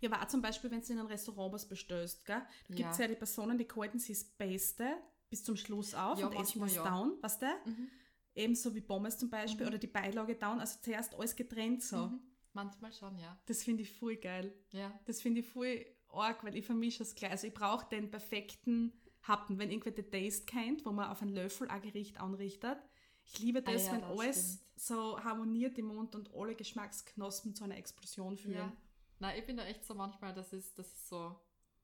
[0.01, 2.43] Ja, aber auch zum Beispiel, wenn du in ein Restaurant was bestellst, gell?
[2.69, 3.05] Da gibt es Ja.
[3.05, 4.97] ja die Personen, die halten sich das Beste
[5.31, 6.85] bis zum Schluss auf Ja, und essen das ja.
[6.85, 7.47] down, weißt du?
[7.67, 7.88] mhm.
[8.35, 9.69] Ebenso wie Pommes zum Beispiel Mhm.
[9.69, 11.97] oder die Beilage down, also zuerst alles getrennt so.
[12.09, 12.21] Mhm.
[12.53, 13.37] manchmal schon, ja.
[13.47, 14.53] Das finde ich voll geil.
[14.73, 17.31] Ja, Das finde ich voll arg, weil ich vermische es gleich.
[17.33, 21.35] Also ich brauche den perfekten Happen, wenn irgendwer den Taste kennt, wo man auf einen
[21.35, 22.79] Löffel ein Gericht anrichtet.
[23.27, 24.81] Ich liebe das, Ah ja, wenn das alles stimmt.
[24.81, 28.55] so harmoniert im Mund und alle Geschmacksknospen zu einer Explosion führen.
[28.55, 28.73] ja.
[29.21, 31.35] Nein, ich bin da echt so manchmal, dass es, dass es so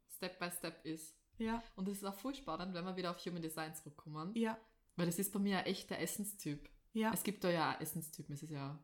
[0.08, 1.16] Step by Step ist.
[1.38, 4.32] Ja, Und es ist auch voll spannend, wenn wir wieder auf Human Design zurückkommen.
[4.36, 4.56] ja,
[4.96, 6.68] Weil das ist bei mir ein echter Essenstyp.
[6.92, 7.10] ja.
[7.12, 8.78] Es gibt da ja auch Essenstypen, es ist ja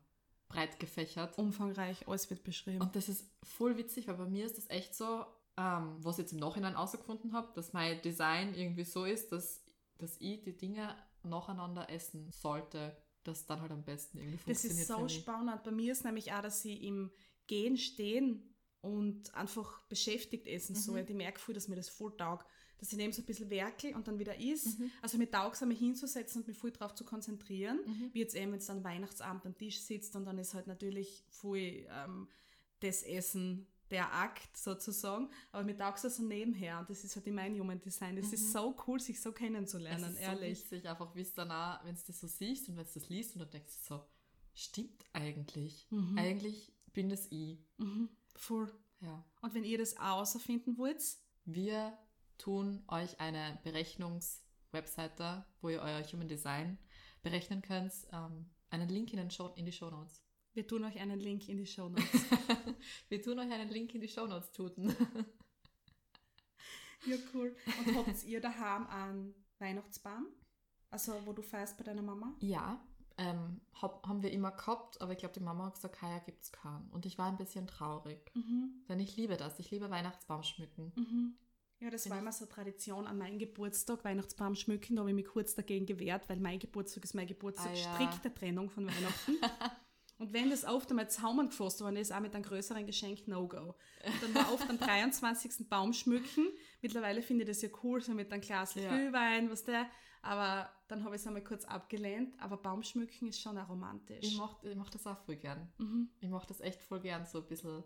[0.49, 1.37] breit gefächert.
[1.37, 2.81] Umfangreich, alles wird beschrieben.
[2.81, 6.23] Und das ist voll witzig, weil bei mir ist das echt so, ähm, was ich
[6.23, 9.63] jetzt im Nachhinein herausgefunden habe, dass mein Design irgendwie so ist, dass,
[9.97, 14.79] dass ich die Dinge nacheinander essen sollte, das dann halt am besten irgendwie Das funktioniert
[14.81, 15.63] ist so spannend.
[15.63, 17.11] Bei mir ist nämlich auch, dass ich im
[17.51, 18.41] Gehen, Stehen
[18.79, 20.79] und einfach beschäftigt essen Mhm.
[20.79, 20.99] soll.
[21.07, 22.47] Ich merke voll, dass mir das voll taugt.
[22.77, 24.79] Dass ich neben so ein bisschen werkel und dann wieder is.
[24.79, 24.89] Mhm.
[25.03, 27.79] Also mir taugt es, mich hinzusetzen und mich voll drauf zu konzentrieren.
[27.85, 28.09] Mhm.
[28.13, 31.23] Wie jetzt eben, wenn es dann Weihnachtsabend am Tisch sitzt und dann ist halt natürlich
[31.29, 32.27] voll ähm,
[32.79, 35.29] das Essen der Akt sozusagen.
[35.51, 38.15] Aber mir taugt es also nebenher und das ist halt in meinem Human Design.
[38.15, 38.51] Das ist Mhm.
[38.53, 40.59] so cool, sich so Es kennenzulernen, ist ehrlich.
[40.59, 43.09] so witzig, einfach wie es danach, wenn du das so siehst und wenn du das
[43.09, 44.05] liest und dann denkst du so,
[44.55, 45.85] stimmt eigentlich.
[45.91, 46.17] Mhm.
[46.17, 47.59] Eigentlich bin das ich.
[47.77, 48.09] Mhm.
[48.35, 48.71] Voll.
[48.99, 49.23] Ja.
[49.41, 51.01] Und wenn ihr das außerfinden wollt,
[51.45, 51.97] Wir
[52.37, 56.77] tun euch eine Berechnungswebseite, wo ihr euer Human Design
[57.23, 57.93] berechnen könnt.
[58.11, 60.23] Ähm, einen Link in, den Show, in die Show Notes.
[60.53, 62.25] wir tun euch einen Link in die Show Notes.
[63.09, 64.95] Wir tun euch einen Link in die Show Notes tuten.
[67.05, 67.55] ja, cool.
[67.85, 70.27] Und habt ihr daheim einen Weihnachtsbaum?
[70.89, 72.35] Also, wo du feierst bei deiner Mama?
[72.39, 72.85] ja,
[73.21, 76.41] ähm, hab, haben wir immer gehabt, aber ich glaube, die Mama hat gesagt, heuer gibt
[76.43, 76.89] es keinen.
[76.91, 78.31] Und ich war ein bisschen traurig.
[78.33, 78.83] Mhm.
[78.89, 79.59] Denn ich liebe das.
[79.59, 80.91] Ich liebe Weihnachtsbaum schmücken.
[80.95, 81.35] Mhm.
[81.79, 84.95] Ja, das Bin war immer so Tradition an meinem Geburtstag, Weihnachtsbaum schmücken.
[84.95, 87.71] Da habe ich mich kurz dagegen gewehrt, weil mein Geburtstag ist mein Geburtstag.
[87.71, 87.95] Ah, ja.
[87.95, 89.37] Strikte Trennung von Weihnachten.
[90.19, 93.75] Und wenn das oft einmal Zaumern gefasst worden ist, auch mit einem größeren Geschenk No-Go.
[94.05, 95.67] Und Dann war oft am 23.
[95.67, 96.47] Baum schmücken.
[96.83, 98.95] Mittlerweile finde ich das ja cool, so mit einem Glas Ja.
[98.95, 99.87] Glühwein, was der.
[100.21, 102.35] Aber dann habe ich es einmal kurz abgelehnt.
[102.39, 104.19] Aber Baumschmücken ist schon auch romantisch.
[104.21, 105.71] Ich mache ich mach das auch voll gern.
[105.77, 106.09] Mhm.
[106.19, 107.83] Ich mache das echt voll gern, so ein bisschen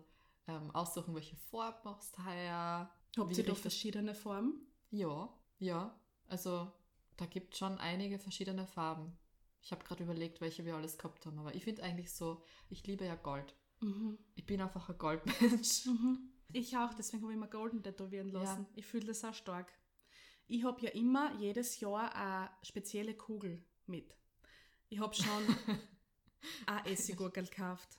[0.48, 2.90] ähm, aussuchen, welche Farbe machst du heuer.
[3.16, 4.60] Habt ihr da richtig- verschiedene Formen?
[4.90, 5.98] Ja, ja.
[6.28, 6.70] Also
[7.16, 9.16] da gibt es schon einige verschiedene Farben.
[9.62, 12.86] Ich habe gerade überlegt, welche wir alles gehabt haben, aber ich finde eigentlich so, ich
[12.86, 13.54] liebe ja Gold.
[13.80, 14.18] Mhm.
[14.34, 15.86] Ich bin einfach ein Goldmensch.
[15.86, 16.30] Mhm.
[16.52, 18.40] Ich auch, deswegen habe ich mir Golden tätowieren Ja.
[18.42, 18.66] lassen.
[18.76, 19.72] Ich fühle das auch stark.
[20.48, 24.14] Ich habe ja immer jedes Jahr eine spezielle Kugel mit.
[24.88, 25.26] Ich habe schon
[26.66, 27.98] ein Essiggurkel gekauft,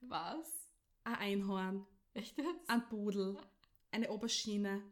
[0.00, 0.70] Was?
[1.04, 2.68] ein Einhorn, Echt jetzt?
[2.68, 3.36] ein Pudel,
[3.92, 4.82] eine Aubergine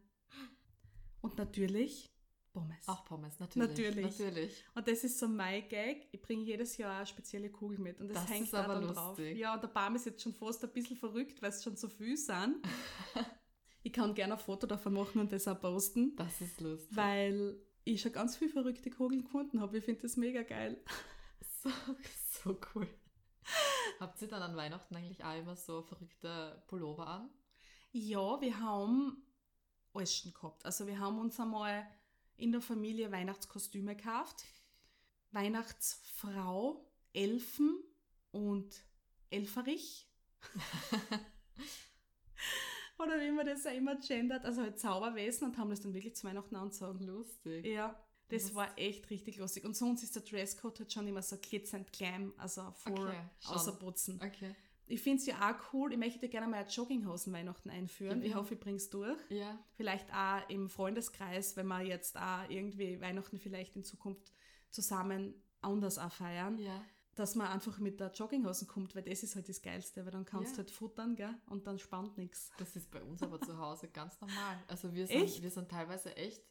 [1.21, 2.05] und natürlich
[2.53, 2.87] Pommes.
[2.87, 3.69] Auch Pommes, natürlich.
[3.69, 4.05] Natürlich.
[4.17, 4.65] Natürlich.
[4.73, 6.07] Und das ist so mein Gag.
[6.11, 8.75] Ich bringe jedes Jahr eine spezielle Kugel mit und das, Das hängt ist da aber
[8.75, 9.09] dann drauf.
[9.17, 9.37] lustig.
[9.37, 11.87] Ja, und der Baum ist jetzt schon fast ein bisschen verrückt, weil es schon so
[11.89, 12.65] viel sind.
[13.83, 16.95] ich kann gerne ein Foto davon machen und das auch posten, Das ist lustig.
[16.95, 19.77] weil ich schon ganz viele verrückte Kugeln gefunden habe.
[19.77, 20.77] Ich finde das mega geil.
[21.63, 21.69] So,
[22.43, 22.87] so cool.
[23.99, 27.29] Habt ihr dann an Weihnachten eigentlich auch immer so verrückte Pullover an?
[27.91, 29.23] Ja, wir haben
[29.93, 30.63] alles schon gehabt.
[30.65, 31.87] Also wir haben uns einmal
[32.37, 34.43] in der Familie Weihnachtskostüme gekauft.
[35.31, 37.83] Weihnachtsfrau Elfen
[38.31, 38.83] und
[39.31, 40.07] Elferich.
[42.99, 46.15] Oder wie man das ja immer gendert, also halt Zauberwesen und haben das dann wirklich
[46.15, 46.99] zu Weihnachten angezogen.
[47.05, 47.65] Lustig.
[47.65, 47.95] Ja,
[48.29, 49.65] das Lust- war echt richtig lustig.
[49.65, 54.21] Und sonst ist der Dresscode halt schon immer so glitzernd glam, also voll Okay, außerputzen.
[54.23, 54.55] Okay.
[54.89, 58.21] Ich finde es ja auch cool, ich möchte dir gerne mal Jogginghosen Weihnachten einführen.
[58.21, 59.19] Ja, Ich hoffe, ich bring's durch.
[59.29, 59.59] Ja.
[59.73, 64.31] Vielleicht auch im Freundeskreis, wenn wir jetzt auch irgendwie Weihnachten vielleicht in Zukunft
[64.69, 66.83] zusammen anders auch feiern, Ja.
[67.17, 70.25] Dass man einfach mit der Jogginghosen kommt, weil das ist halt das Geilste, weil dann
[70.25, 70.55] kannst Ja.
[70.55, 71.33] du halt futtern, gell?
[71.47, 72.51] Und dann spannt nichts.
[72.57, 74.57] Das ist bei uns aber zu Hause ganz normal.
[74.67, 75.41] Also wir sind, Echt?
[75.41, 76.41] wir sind teilweise echt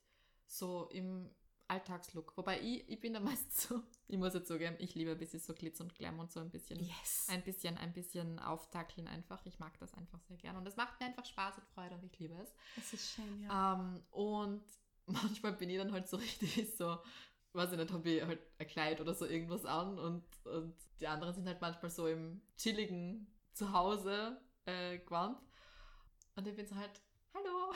[0.46, 1.30] so im
[1.68, 2.36] Alltagslook.
[2.36, 5.40] Wobei ich, ich bin da meistens so, ich muss jetzt zugeben, ich liebe ein bisschen
[5.40, 7.26] so Glitz und Glam und so ein bisschen, Yes.
[7.28, 9.44] ein bisschen, ein bisschen auftackeln einfach.
[9.46, 10.56] Ich mag das einfach sehr gern.
[10.56, 12.54] Und es macht mir einfach Spaß und Freude und ich liebe es.
[12.76, 13.74] Das ist schön, ja.
[13.74, 14.64] Ähm, und
[15.06, 16.98] manchmal bin ich dann halt so richtig so,
[17.56, 21.06] weiß ich nicht, habe ich halt ein Kleid oder so irgendwas an und, und die
[21.06, 25.40] anderen sind halt manchmal so im chilligen Zuhause äh, gewandt.
[26.36, 27.00] Und ich bin so halt,
[27.34, 27.72] hallo.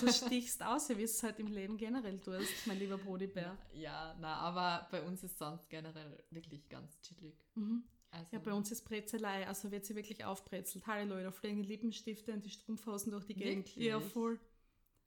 [0.00, 3.56] Du stichst aus, wie es halt im Leben generell tust, mein lieber Bodybär.
[3.72, 7.34] Ja, na, aber bei uns ist sonst generell wirklich ganz chillig.
[7.54, 7.84] Mhm.
[8.10, 10.86] Also, Ja, bei uns ist Brezelei, also wird sie wirklich aufbrezelt.
[10.86, 13.68] Halleluja, da fliegen die Lippenstifte und die Strumpfhosen durch die Gegend.
[13.68, 13.86] Wirklich?
[13.86, 14.40] Ja, voll.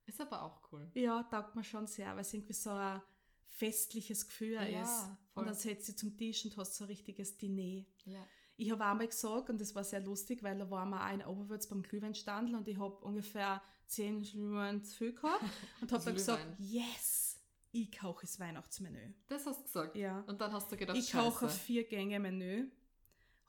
[0.06, 0.90] Ist aber auch cool.
[0.94, 3.02] Ja, taugt mir schon sehr, weil es irgendwie so ein
[3.54, 4.92] festliches Gefühl Ja, ist.
[5.34, 5.42] voll.
[5.42, 7.86] Und dann setzt sie zum Tisch und hast so ein richtiges Diner.
[8.06, 8.26] Ja.
[8.58, 11.24] Ich habe einmal gesagt, und das war sehr lustig, weil da waren wir auch in
[11.24, 15.44] Oberwürz beim Glühweinstandel und ich habe ungefähr zehn Glühwein zu viel gehabt
[15.82, 17.39] und habe dann gesagt, yes,
[17.72, 19.13] ich koche das Weihnachtsmenü.
[19.28, 19.96] Das hast du gesagt.
[19.96, 20.20] Ja.
[20.28, 21.60] Und dann hast du gedacht, Ich koche ein scheiße.
[21.63, 22.70] Vier-Gänge-Menü,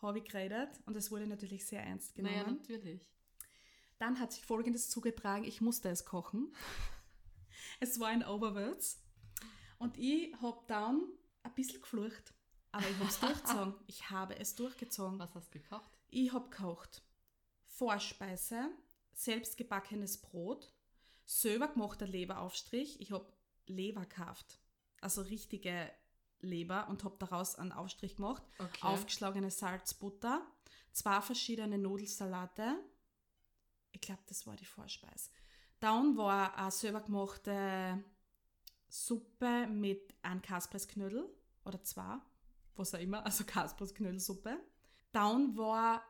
[0.00, 2.34] habe ich geredet und es wurde natürlich sehr ernst genommen.
[2.34, 3.00] Naja, natürlich.
[3.98, 6.52] Dann hat sich Folgendes zugetragen, ich musste es kochen.
[7.80, 9.03] es war in Oberwürz
[9.78, 11.02] und ich habe dann
[11.42, 12.34] ein bisschen geflucht,
[12.72, 13.74] aber ich habe es durchgezogen.
[13.86, 15.18] Ich habe es durchgezogen.
[15.18, 15.90] Was hast du gekocht?
[16.08, 17.02] Ich habe gekocht
[17.64, 18.70] Vorspeise,
[19.12, 20.72] selbstgebackenes Brot,
[21.24, 23.00] selber gemachter Leberaufstrich.
[23.00, 23.32] Ich habe
[23.66, 24.58] Leber gekauft,
[25.00, 25.90] also richtige
[26.40, 28.42] Leber und habe daraus einen Aufstrich gemacht.
[28.58, 28.82] Okay.
[28.82, 30.46] Aufgeschlagene Salzbutter,
[30.92, 32.78] zwei verschiedene Nudelsalate.
[33.92, 35.30] Ich glaube, das war die Vorspeise.
[35.80, 38.04] Dann war eine selber gemachte
[38.94, 41.28] Suppe mit einem Kaspressknödel
[41.64, 42.18] oder zwei,
[42.76, 44.56] was auch immer, also Kaspressknödelsuppe.
[45.10, 46.02] Dann war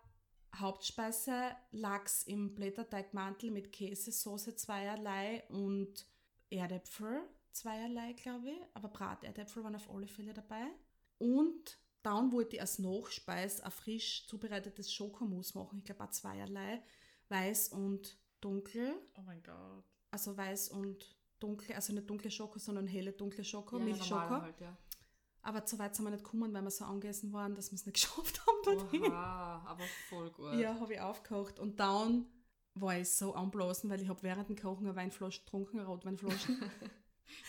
[0.57, 6.07] Hauptspeise Lachs im Blätterteigmantel mit Käsesoße zweierlei und
[6.51, 8.61] Erdäpfel zweierlei, glaube ich.
[8.75, 10.67] Aber Braterdäpfel waren auf alle Fälle dabei.
[11.19, 15.79] Und dann wollte ich als Nachspeis ein frisch zubereitetes Schokomousse machen.
[15.79, 16.83] Ich glaube auch zweierlei.
[17.31, 18.95] Weiß und dunkel.
[19.17, 19.85] Oh mein Gott.
[20.11, 21.14] Also weiß und
[21.45, 21.75] dunkel.
[21.75, 23.79] Also nicht dunkle Schoko, sondern helle dunkle Schoko.
[23.79, 24.41] Ja, Milchschoko.
[24.41, 24.77] Halt, ja.
[25.43, 27.85] Aber zu weit sind wir nicht gekommen, weil wir so angegessen waren, dass wir es
[27.87, 29.03] nicht geschafft haben.
[29.03, 30.55] Oha, aber voll gut.
[30.55, 31.59] Ja, habe ich aufgekocht.
[31.59, 32.27] Und dann
[32.75, 36.63] war ich so anblasen, weil ich habe während dem Kochen eine Weinflasche getrunken, eine Rotweinflaschen,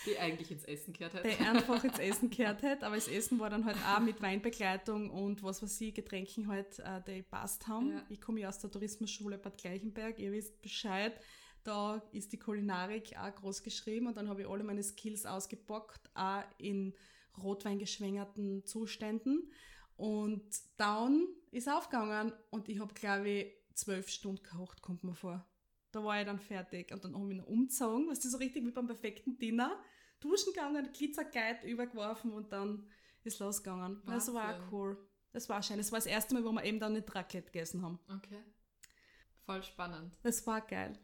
[0.06, 1.28] Die eigentlich ins Essen gehört hätte.
[1.28, 2.82] die einfach ins Essen gehört hat.
[2.82, 6.78] Aber das Essen war dann halt auch mit Weinbegleitung und was weiß ich, Getränken halt,
[6.80, 7.92] äh, die passt haben.
[7.92, 8.02] Ja.
[8.08, 11.18] Ich komme ja aus der Tourismusschule Bad Gleichenberg, ihr wisst Bescheid.
[11.66, 16.08] Da ist die Kulinarik auch groß geschrieben und dann habe ich alle meine Skills ausgepackt,
[16.14, 16.94] auch in
[17.42, 19.50] rotweingeschwängerten Zuständen.
[19.96, 20.44] Und
[20.76, 25.44] dann ist aufgegangen und ich habe, glaube ich, zwölf Stunden gekocht, kommt mir vor.
[25.90, 26.92] Da war ich dann fertig.
[26.92, 29.82] Und dann habe ich noch umgezogen, was ist so richtig wie beim perfekten Dinner.
[30.20, 32.86] Duschen gegangen, Glitzerkleid übergeworfen und dann
[33.24, 34.02] ist losgegangen.
[34.06, 34.62] Das war Wahnsinn.
[34.62, 35.08] auch cool.
[35.32, 35.78] Das war schön.
[35.78, 37.98] Das war das erste Mal, wo wir eben dann nicht Raclette gegessen haben.
[38.08, 38.44] Okay.
[39.46, 40.16] Voll spannend.
[40.22, 40.96] Das war geil.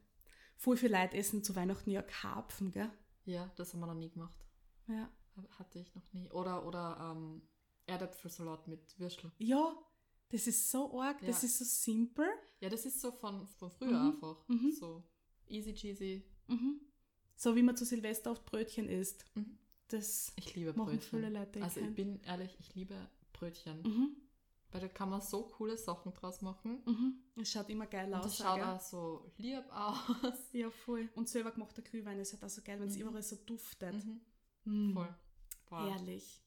[0.63, 2.89] Voll viele Leute essen zu Weihnachten ja Karpfen, gell?
[3.25, 4.39] Ja, das haben wir noch nie gemacht.
[4.87, 5.11] Ja.
[5.59, 6.31] Hatte ich noch nie.
[6.31, 7.43] Oder, oder ähm,
[7.87, 9.33] Erdäpfelsalat mit Würstel.
[9.39, 9.75] Ja,
[10.29, 11.47] das ist so arg, das Ja.
[11.49, 12.27] ist so simpel.
[12.61, 14.49] Ja, das ist so von, von früher Mhm, einfach.
[14.49, 14.71] mhm.
[14.71, 15.03] So
[15.49, 16.25] easy cheesy.
[16.47, 16.81] Mhm.
[17.35, 19.25] So wie man zu Silvester oft Brötchen isst.
[19.35, 19.59] Mhm.
[19.89, 21.01] Das Ich liebe Brötchen.
[21.01, 21.61] viele Leute.
[21.61, 22.95] Also ich bin ehrlich, ich liebe
[23.33, 23.83] Brötchen.
[24.73, 24.75] Mhm.
[24.75, 26.83] Weil da kann man so coole Sachen draus machen.
[26.87, 27.15] Mhm.
[27.41, 28.25] Es schaut immer geil Und aus.
[28.25, 28.65] das schaut gell?
[28.65, 29.97] auch so lieb aus.
[30.53, 31.09] Ja, voll.
[31.15, 33.03] Und selber gemachter Glühwein ist halt auch so geil, wenn es Mhm.
[33.03, 34.05] überall so duftet.
[34.05, 34.21] Mhm.
[34.65, 34.93] Mhm.
[34.95, 35.15] Voll.
[35.69, 35.91] Boah.
[35.91, 36.43] Herrlich.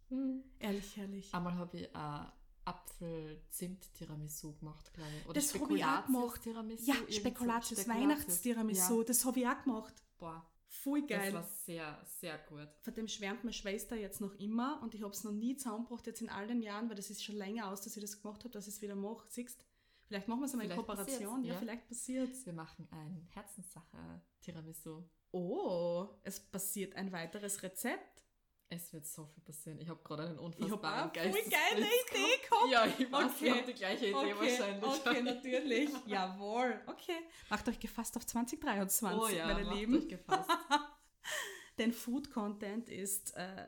[0.60, 1.34] Ehrlich, herrlich.
[1.34, 2.26] Einmal habe ich äh,
[2.66, 5.26] Apfel-Zimt-Tiramisu gemacht, glaube ich.
[5.26, 6.42] Oder Das hab ich auch gemacht.
[6.44, 6.84] Tiramisu.
[6.86, 7.88] Ja, so Spekulatius, Spekulatius.
[7.88, 9.04] Weihnachtstiramisu, Ja.
[9.06, 9.94] das habe ich auch gemacht.
[10.18, 10.46] Boah,
[10.84, 11.34] Voll das geil.
[11.34, 12.68] war sehr, sehr gut.
[12.82, 16.06] Von dem schwärmt meine Schwester jetzt noch immer und ich habe es noch nie zusammengebracht
[16.08, 18.44] jetzt in all den Jahren, weil das ist schon länger aus, dass ich das gemacht
[18.44, 19.26] habe, dass ich es wieder mache.
[19.30, 19.66] Siehst
[20.08, 21.44] Vielleicht machen wir es einmal in Kooperation.
[21.44, 21.60] Ja, ja.
[21.60, 25.04] vielleicht passiert Wir machen ein Herzenssache-Tiramisu.
[25.32, 28.25] Oh, es passiert ein weiteres Rezept.
[28.70, 29.80] Es wird so viel passieren.
[29.80, 30.42] Ich habe gerade einen Ich
[30.72, 32.72] habe unfassbaren eine geile Idee gehabt.
[32.72, 33.52] Ja, ich weiß, Okay.
[33.52, 34.84] haben die gleiche Idee Okay, wahrscheinlich.
[35.06, 35.90] okay, natürlich.
[36.08, 36.82] Jawohl.
[36.88, 37.18] Okay.
[37.50, 39.98] Macht euch gefasst auf 2023, Oh ja, meine macht Lieben.
[39.98, 40.50] euch gefasst.
[41.78, 43.68] Denn Food Content ist äh,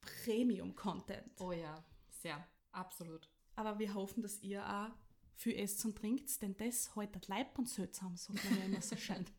[0.00, 1.30] Premium Content.
[1.40, 3.28] Oh ja, sehr, absolut.
[3.56, 4.90] Aber wir hoffen, dass ihr auch
[5.34, 8.64] viel esst und trinkt, denn das heute das Leib und Söld zusammen, sagt man ja
[8.64, 9.24] immer so schön.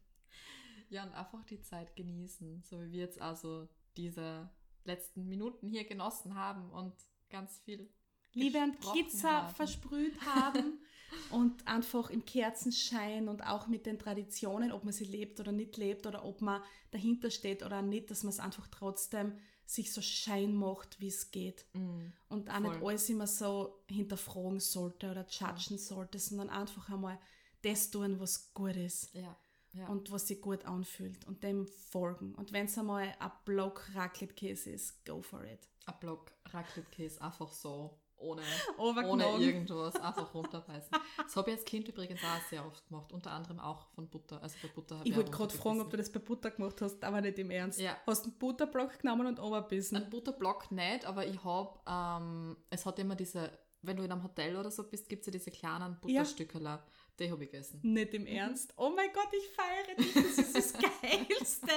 [0.89, 4.49] Ja, und einfach die Zeit genießen, so wie wir jetzt also diese
[4.85, 6.93] letzten Minuten hier genossen haben und
[7.29, 7.89] ganz viel
[8.33, 8.77] Liebe und
[9.23, 9.55] haben.
[9.55, 10.79] versprüht haben
[11.31, 15.77] und einfach im Kerzenschein und auch mit den Traditionen, ob man sie lebt oder nicht
[15.77, 16.61] lebt oder ob man
[16.91, 21.31] dahinter steht oder nicht, dass man es einfach trotzdem sich so schein macht, wie es
[21.31, 21.65] geht.
[21.73, 22.89] Mm, Und auch nicht Voll.
[22.89, 27.19] alles immer so hinterfragen sollte oder judgen sollte, sondern einfach einmal
[27.61, 29.37] das tun, was gut ist ja,
[29.73, 29.87] ja.
[29.87, 32.35] und was sich gut anfühlt und dem folgen.
[32.35, 35.69] Und wenn es einmal ein Block Raclette-Käse ist, go for it.
[35.85, 38.43] ein Block Raclette-Käse einfach so, ohne,
[38.77, 40.91] ohne irgendwas, einfach runterbeißen.
[41.17, 44.41] Das habe ich als Kind übrigens auch sehr oft gemacht, unter anderem auch von Butter.
[44.43, 46.81] Also bei Butter habe Ich ich wollte gerade fragen, ob du das bei Butter gemacht
[46.81, 47.79] hast, aber nicht im Ernst.
[47.79, 47.97] Ja.
[48.05, 49.97] Hast du einen Butterblock genommen und oberbissen?
[49.97, 53.51] Ein Butterblock nicht, aber ich habe, ähm, es hat immer diese,
[53.81, 56.85] wenn du in einem Hotel oder so bist, gibt es ja diese kleinen Butterstückerler.
[57.21, 57.79] Die habe ich gegessen.
[57.83, 58.73] Nicht im Ernst.
[58.77, 60.13] Oh mein Gott, ich feiere dich.
[60.13, 61.67] Das ist das Geilste.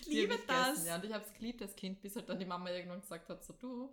[0.00, 0.66] Ich liebe ich das.
[0.70, 3.00] gegessen, Ja, und ich habe es geliebt als Kind, bis halt dann die Mama irgendwann
[3.00, 3.92] gesagt hat, so du,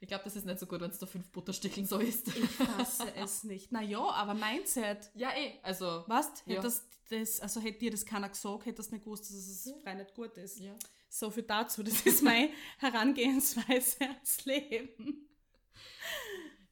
[0.00, 2.28] ich glaube, das ist nicht so gut, wenn es da fünf Butterstückeln so isst.
[2.28, 3.72] Ich fasse es nicht.
[3.72, 5.10] Na ja, aber Mindset.
[5.14, 6.30] ja, eh, also, Was?
[6.44, 6.56] Ja.
[6.56, 9.94] Hättest das, also hätte dir das keiner gesagt, hättest du nicht gewusst, dass es frei
[9.94, 10.58] nicht gut ist.
[10.60, 10.74] ja.
[11.08, 11.82] So viel dazu.
[11.82, 15.28] Das ist meine Herangehensweise ans Leben.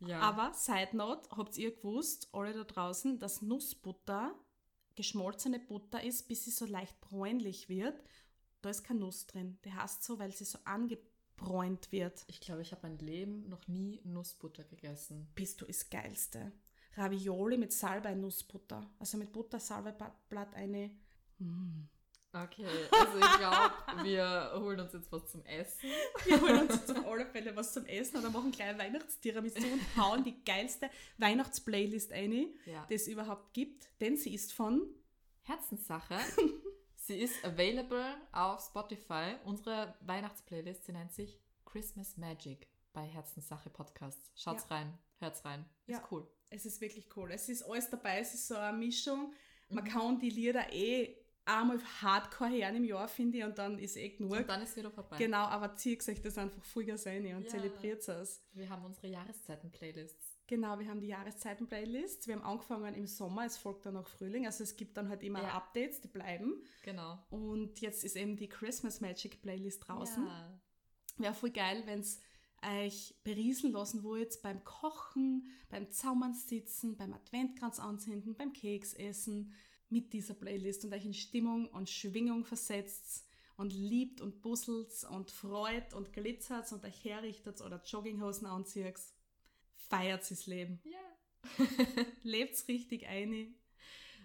[0.06, 0.20] Ja.
[0.20, 4.34] Aber, Side Note, habt ihr gewusst, alle da draußen, dass Nussbutter
[4.94, 8.02] geschmolzene Butter ist, bis sie so leicht bräunlich wird.
[8.60, 9.58] Da ist keine Nuss drin.
[9.64, 12.24] Die heißt so, weil sie so angebräunt wird.
[12.26, 15.28] Ich glaube, ich habe mein Leben noch nie Nussbutter gegessen.
[15.34, 16.52] Bist du das Geilste.
[16.96, 18.88] Ravioli mit Salbei-Nussbutter.
[18.98, 20.90] Also mit Butter, Salbeiblatt eine.
[21.38, 21.84] Mm.
[22.34, 25.90] Okay, also ich glaube, wir holen uns jetzt was zum Essen.
[26.24, 29.96] Wir holen uns jetzt auf alle Fälle was zum Essen oder machen gleich Weihnachtstiramisu und
[29.98, 32.86] hauen die geilste Weihnachtsplaylist ein, Ja.
[32.88, 33.86] die es überhaupt gibt.
[34.00, 34.82] Denn sie ist von
[35.42, 36.16] Herzenssache.
[37.04, 39.34] Sie ist available auf Spotify.
[39.44, 44.30] Unsere Weihnachtsplaylist, sie nennt sich Christmas Magic bei Herzenssache Podcast.
[44.36, 45.64] Schaut's rein, hört's rein.
[45.88, 46.02] Ist Ja.
[46.12, 46.24] cool.
[46.48, 47.32] Es ist wirklich cool.
[47.32, 48.20] Es ist alles dabei.
[48.20, 49.34] Es ist so eine Mischung.
[49.68, 49.88] Man Mhm.
[49.88, 54.10] kann die Lieder eh einmal hardcore hören im Jahr, finde ich, und dann ist eh
[54.10, 54.32] genug.
[54.32, 55.16] Und dann ist wieder vorbei.
[55.18, 57.48] Genau, aber zieht euch das einfach Vollgas rein und Ja.
[57.48, 58.42] zelebriert es.
[58.52, 60.38] Wir haben unsere Jahreszeiten-Playlists.
[60.46, 62.26] Genau, wir haben die Jahreszeiten-Playlists.
[62.26, 64.46] Wir haben angefangen im Sommer, es folgt dann auch Frühling.
[64.46, 65.54] Also es gibt dann halt immer Ja.
[65.54, 66.62] Updates, die bleiben.
[66.82, 67.18] Genau.
[67.30, 70.26] Und jetzt ist eben die Christmas Magic Playlist draußen.
[70.26, 70.60] Ja.
[71.18, 72.20] Wäre voll geil, wenn es
[72.64, 79.52] euch berieseln lassen wollt beim Kochen, beim Zaumernsitzen, beim Adventkranz anzünden, beim Keksessen
[79.92, 83.26] mit dieser Playlist und euch in Stimmung und Schwingung versetzt
[83.56, 88.98] und liebt und busselt und freut und glitzert und euch herrichtet oder Jogginghosen anzieht.
[89.76, 90.80] Feiert das Leben.
[90.84, 91.66] Ja.
[92.22, 93.54] Lebt's richtig ein.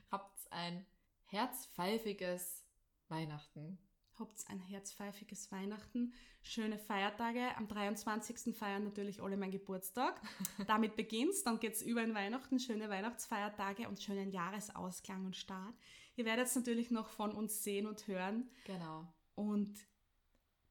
[0.10, 0.86] Habt ein
[1.26, 2.64] herzpfeifiges
[3.10, 3.78] Weihnachten.
[4.20, 6.12] Habt ein herzpfeifiges Weihnachten,
[6.42, 7.56] schöne Feiertage.
[7.56, 8.58] Am 23.
[8.58, 10.20] feiern natürlich alle meinen Geburtstag.
[10.68, 15.76] Damit beginnt's, dann geht's über in Weihnachten, schöne Weihnachtsfeiertage und schönen Jahresausklang und Start.
[16.16, 19.08] Ihr werdet natürlich noch von uns sehen und hören Genau.
[19.36, 19.78] und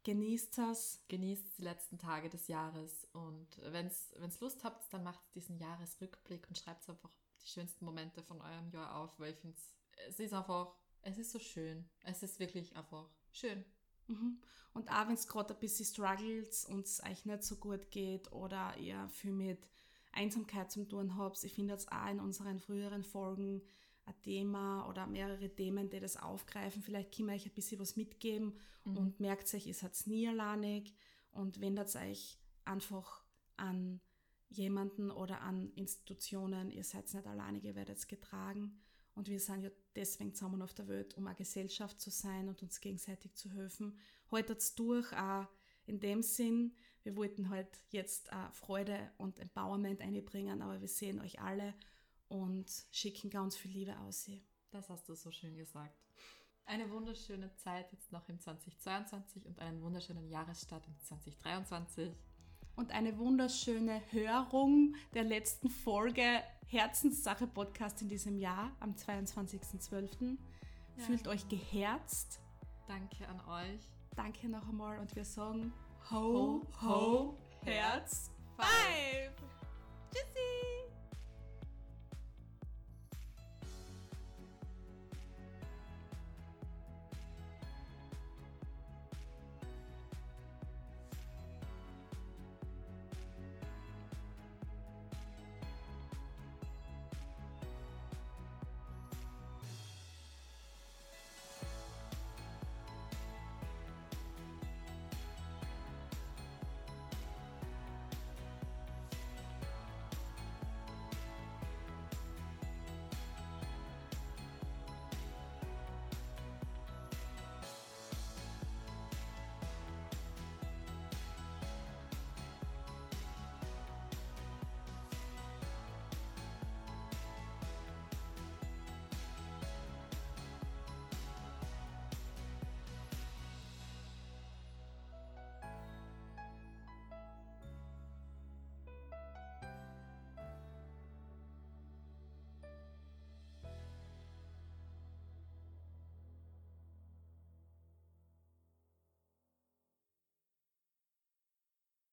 [0.02, 1.04] genießt das.
[1.06, 6.48] Genießt die letzten Tage des Jahres und wenn es Lust habt, dann macht diesen Jahresrückblick
[6.48, 7.12] und schreibt einfach
[7.44, 9.56] die schönsten Momente von eurem Jahr auf, weil ich finde,
[10.08, 11.88] es ist einfach, es ist so schön.
[12.00, 13.64] Es ist wirklich einfach schön.
[14.08, 14.40] Mhm.
[14.74, 18.30] Und auch wenn es gerade ein bisschen struggles und es euch nicht so gut geht
[18.32, 19.58] oder ihr viel mit
[20.12, 23.62] Einsamkeit zu tun habt, ich finde jetzt auch in unseren früheren Folgen
[24.04, 26.82] ein Thema oder mehrere Themen, die das aufgreifen.
[26.82, 28.96] Vielleicht können wir euch ein bisschen was mitgeben Mhm.
[28.96, 30.94] und merkt euch, ihr seid nie alleinig
[31.32, 33.24] und wendet euch einfach
[33.56, 34.00] an
[34.48, 36.70] jemanden oder an Institutionen.
[36.70, 38.80] Ihr seid nicht alleinig, ihr werdet getragen.
[39.16, 42.62] Und wir sind ja deswegen zusammen auf der Welt, um eine Gesellschaft zu sein und
[42.62, 43.98] uns gegenseitig zu helfen.
[44.30, 45.48] Haltet es durch, auch
[45.86, 51.20] in dem Sinn, wir wollten halt jetzt auch Freude und Empowerment einbringen, aber wir sehen
[51.20, 51.72] euch alle
[52.28, 54.28] und schicken ganz viel Liebe aus.
[54.70, 55.96] Das hast du so schön gesagt.
[56.64, 62.12] Eine wunderschöne Zeit jetzt noch im 2022 und einen wunderschönen Jahresstart im 2023.
[62.76, 70.36] Und eine wunderschöne Hörung der letzten Folge Herzenssache Podcast in diesem Jahr am 22.12.
[70.96, 71.04] Ja.
[71.04, 72.40] Fühlt euch geherzt.
[72.86, 73.80] Danke an euch.
[74.14, 75.72] Danke noch einmal und wir sagen
[76.10, 79.32] Ho, ho, Herz, Five.
[80.12, 80.75] Tschüssi.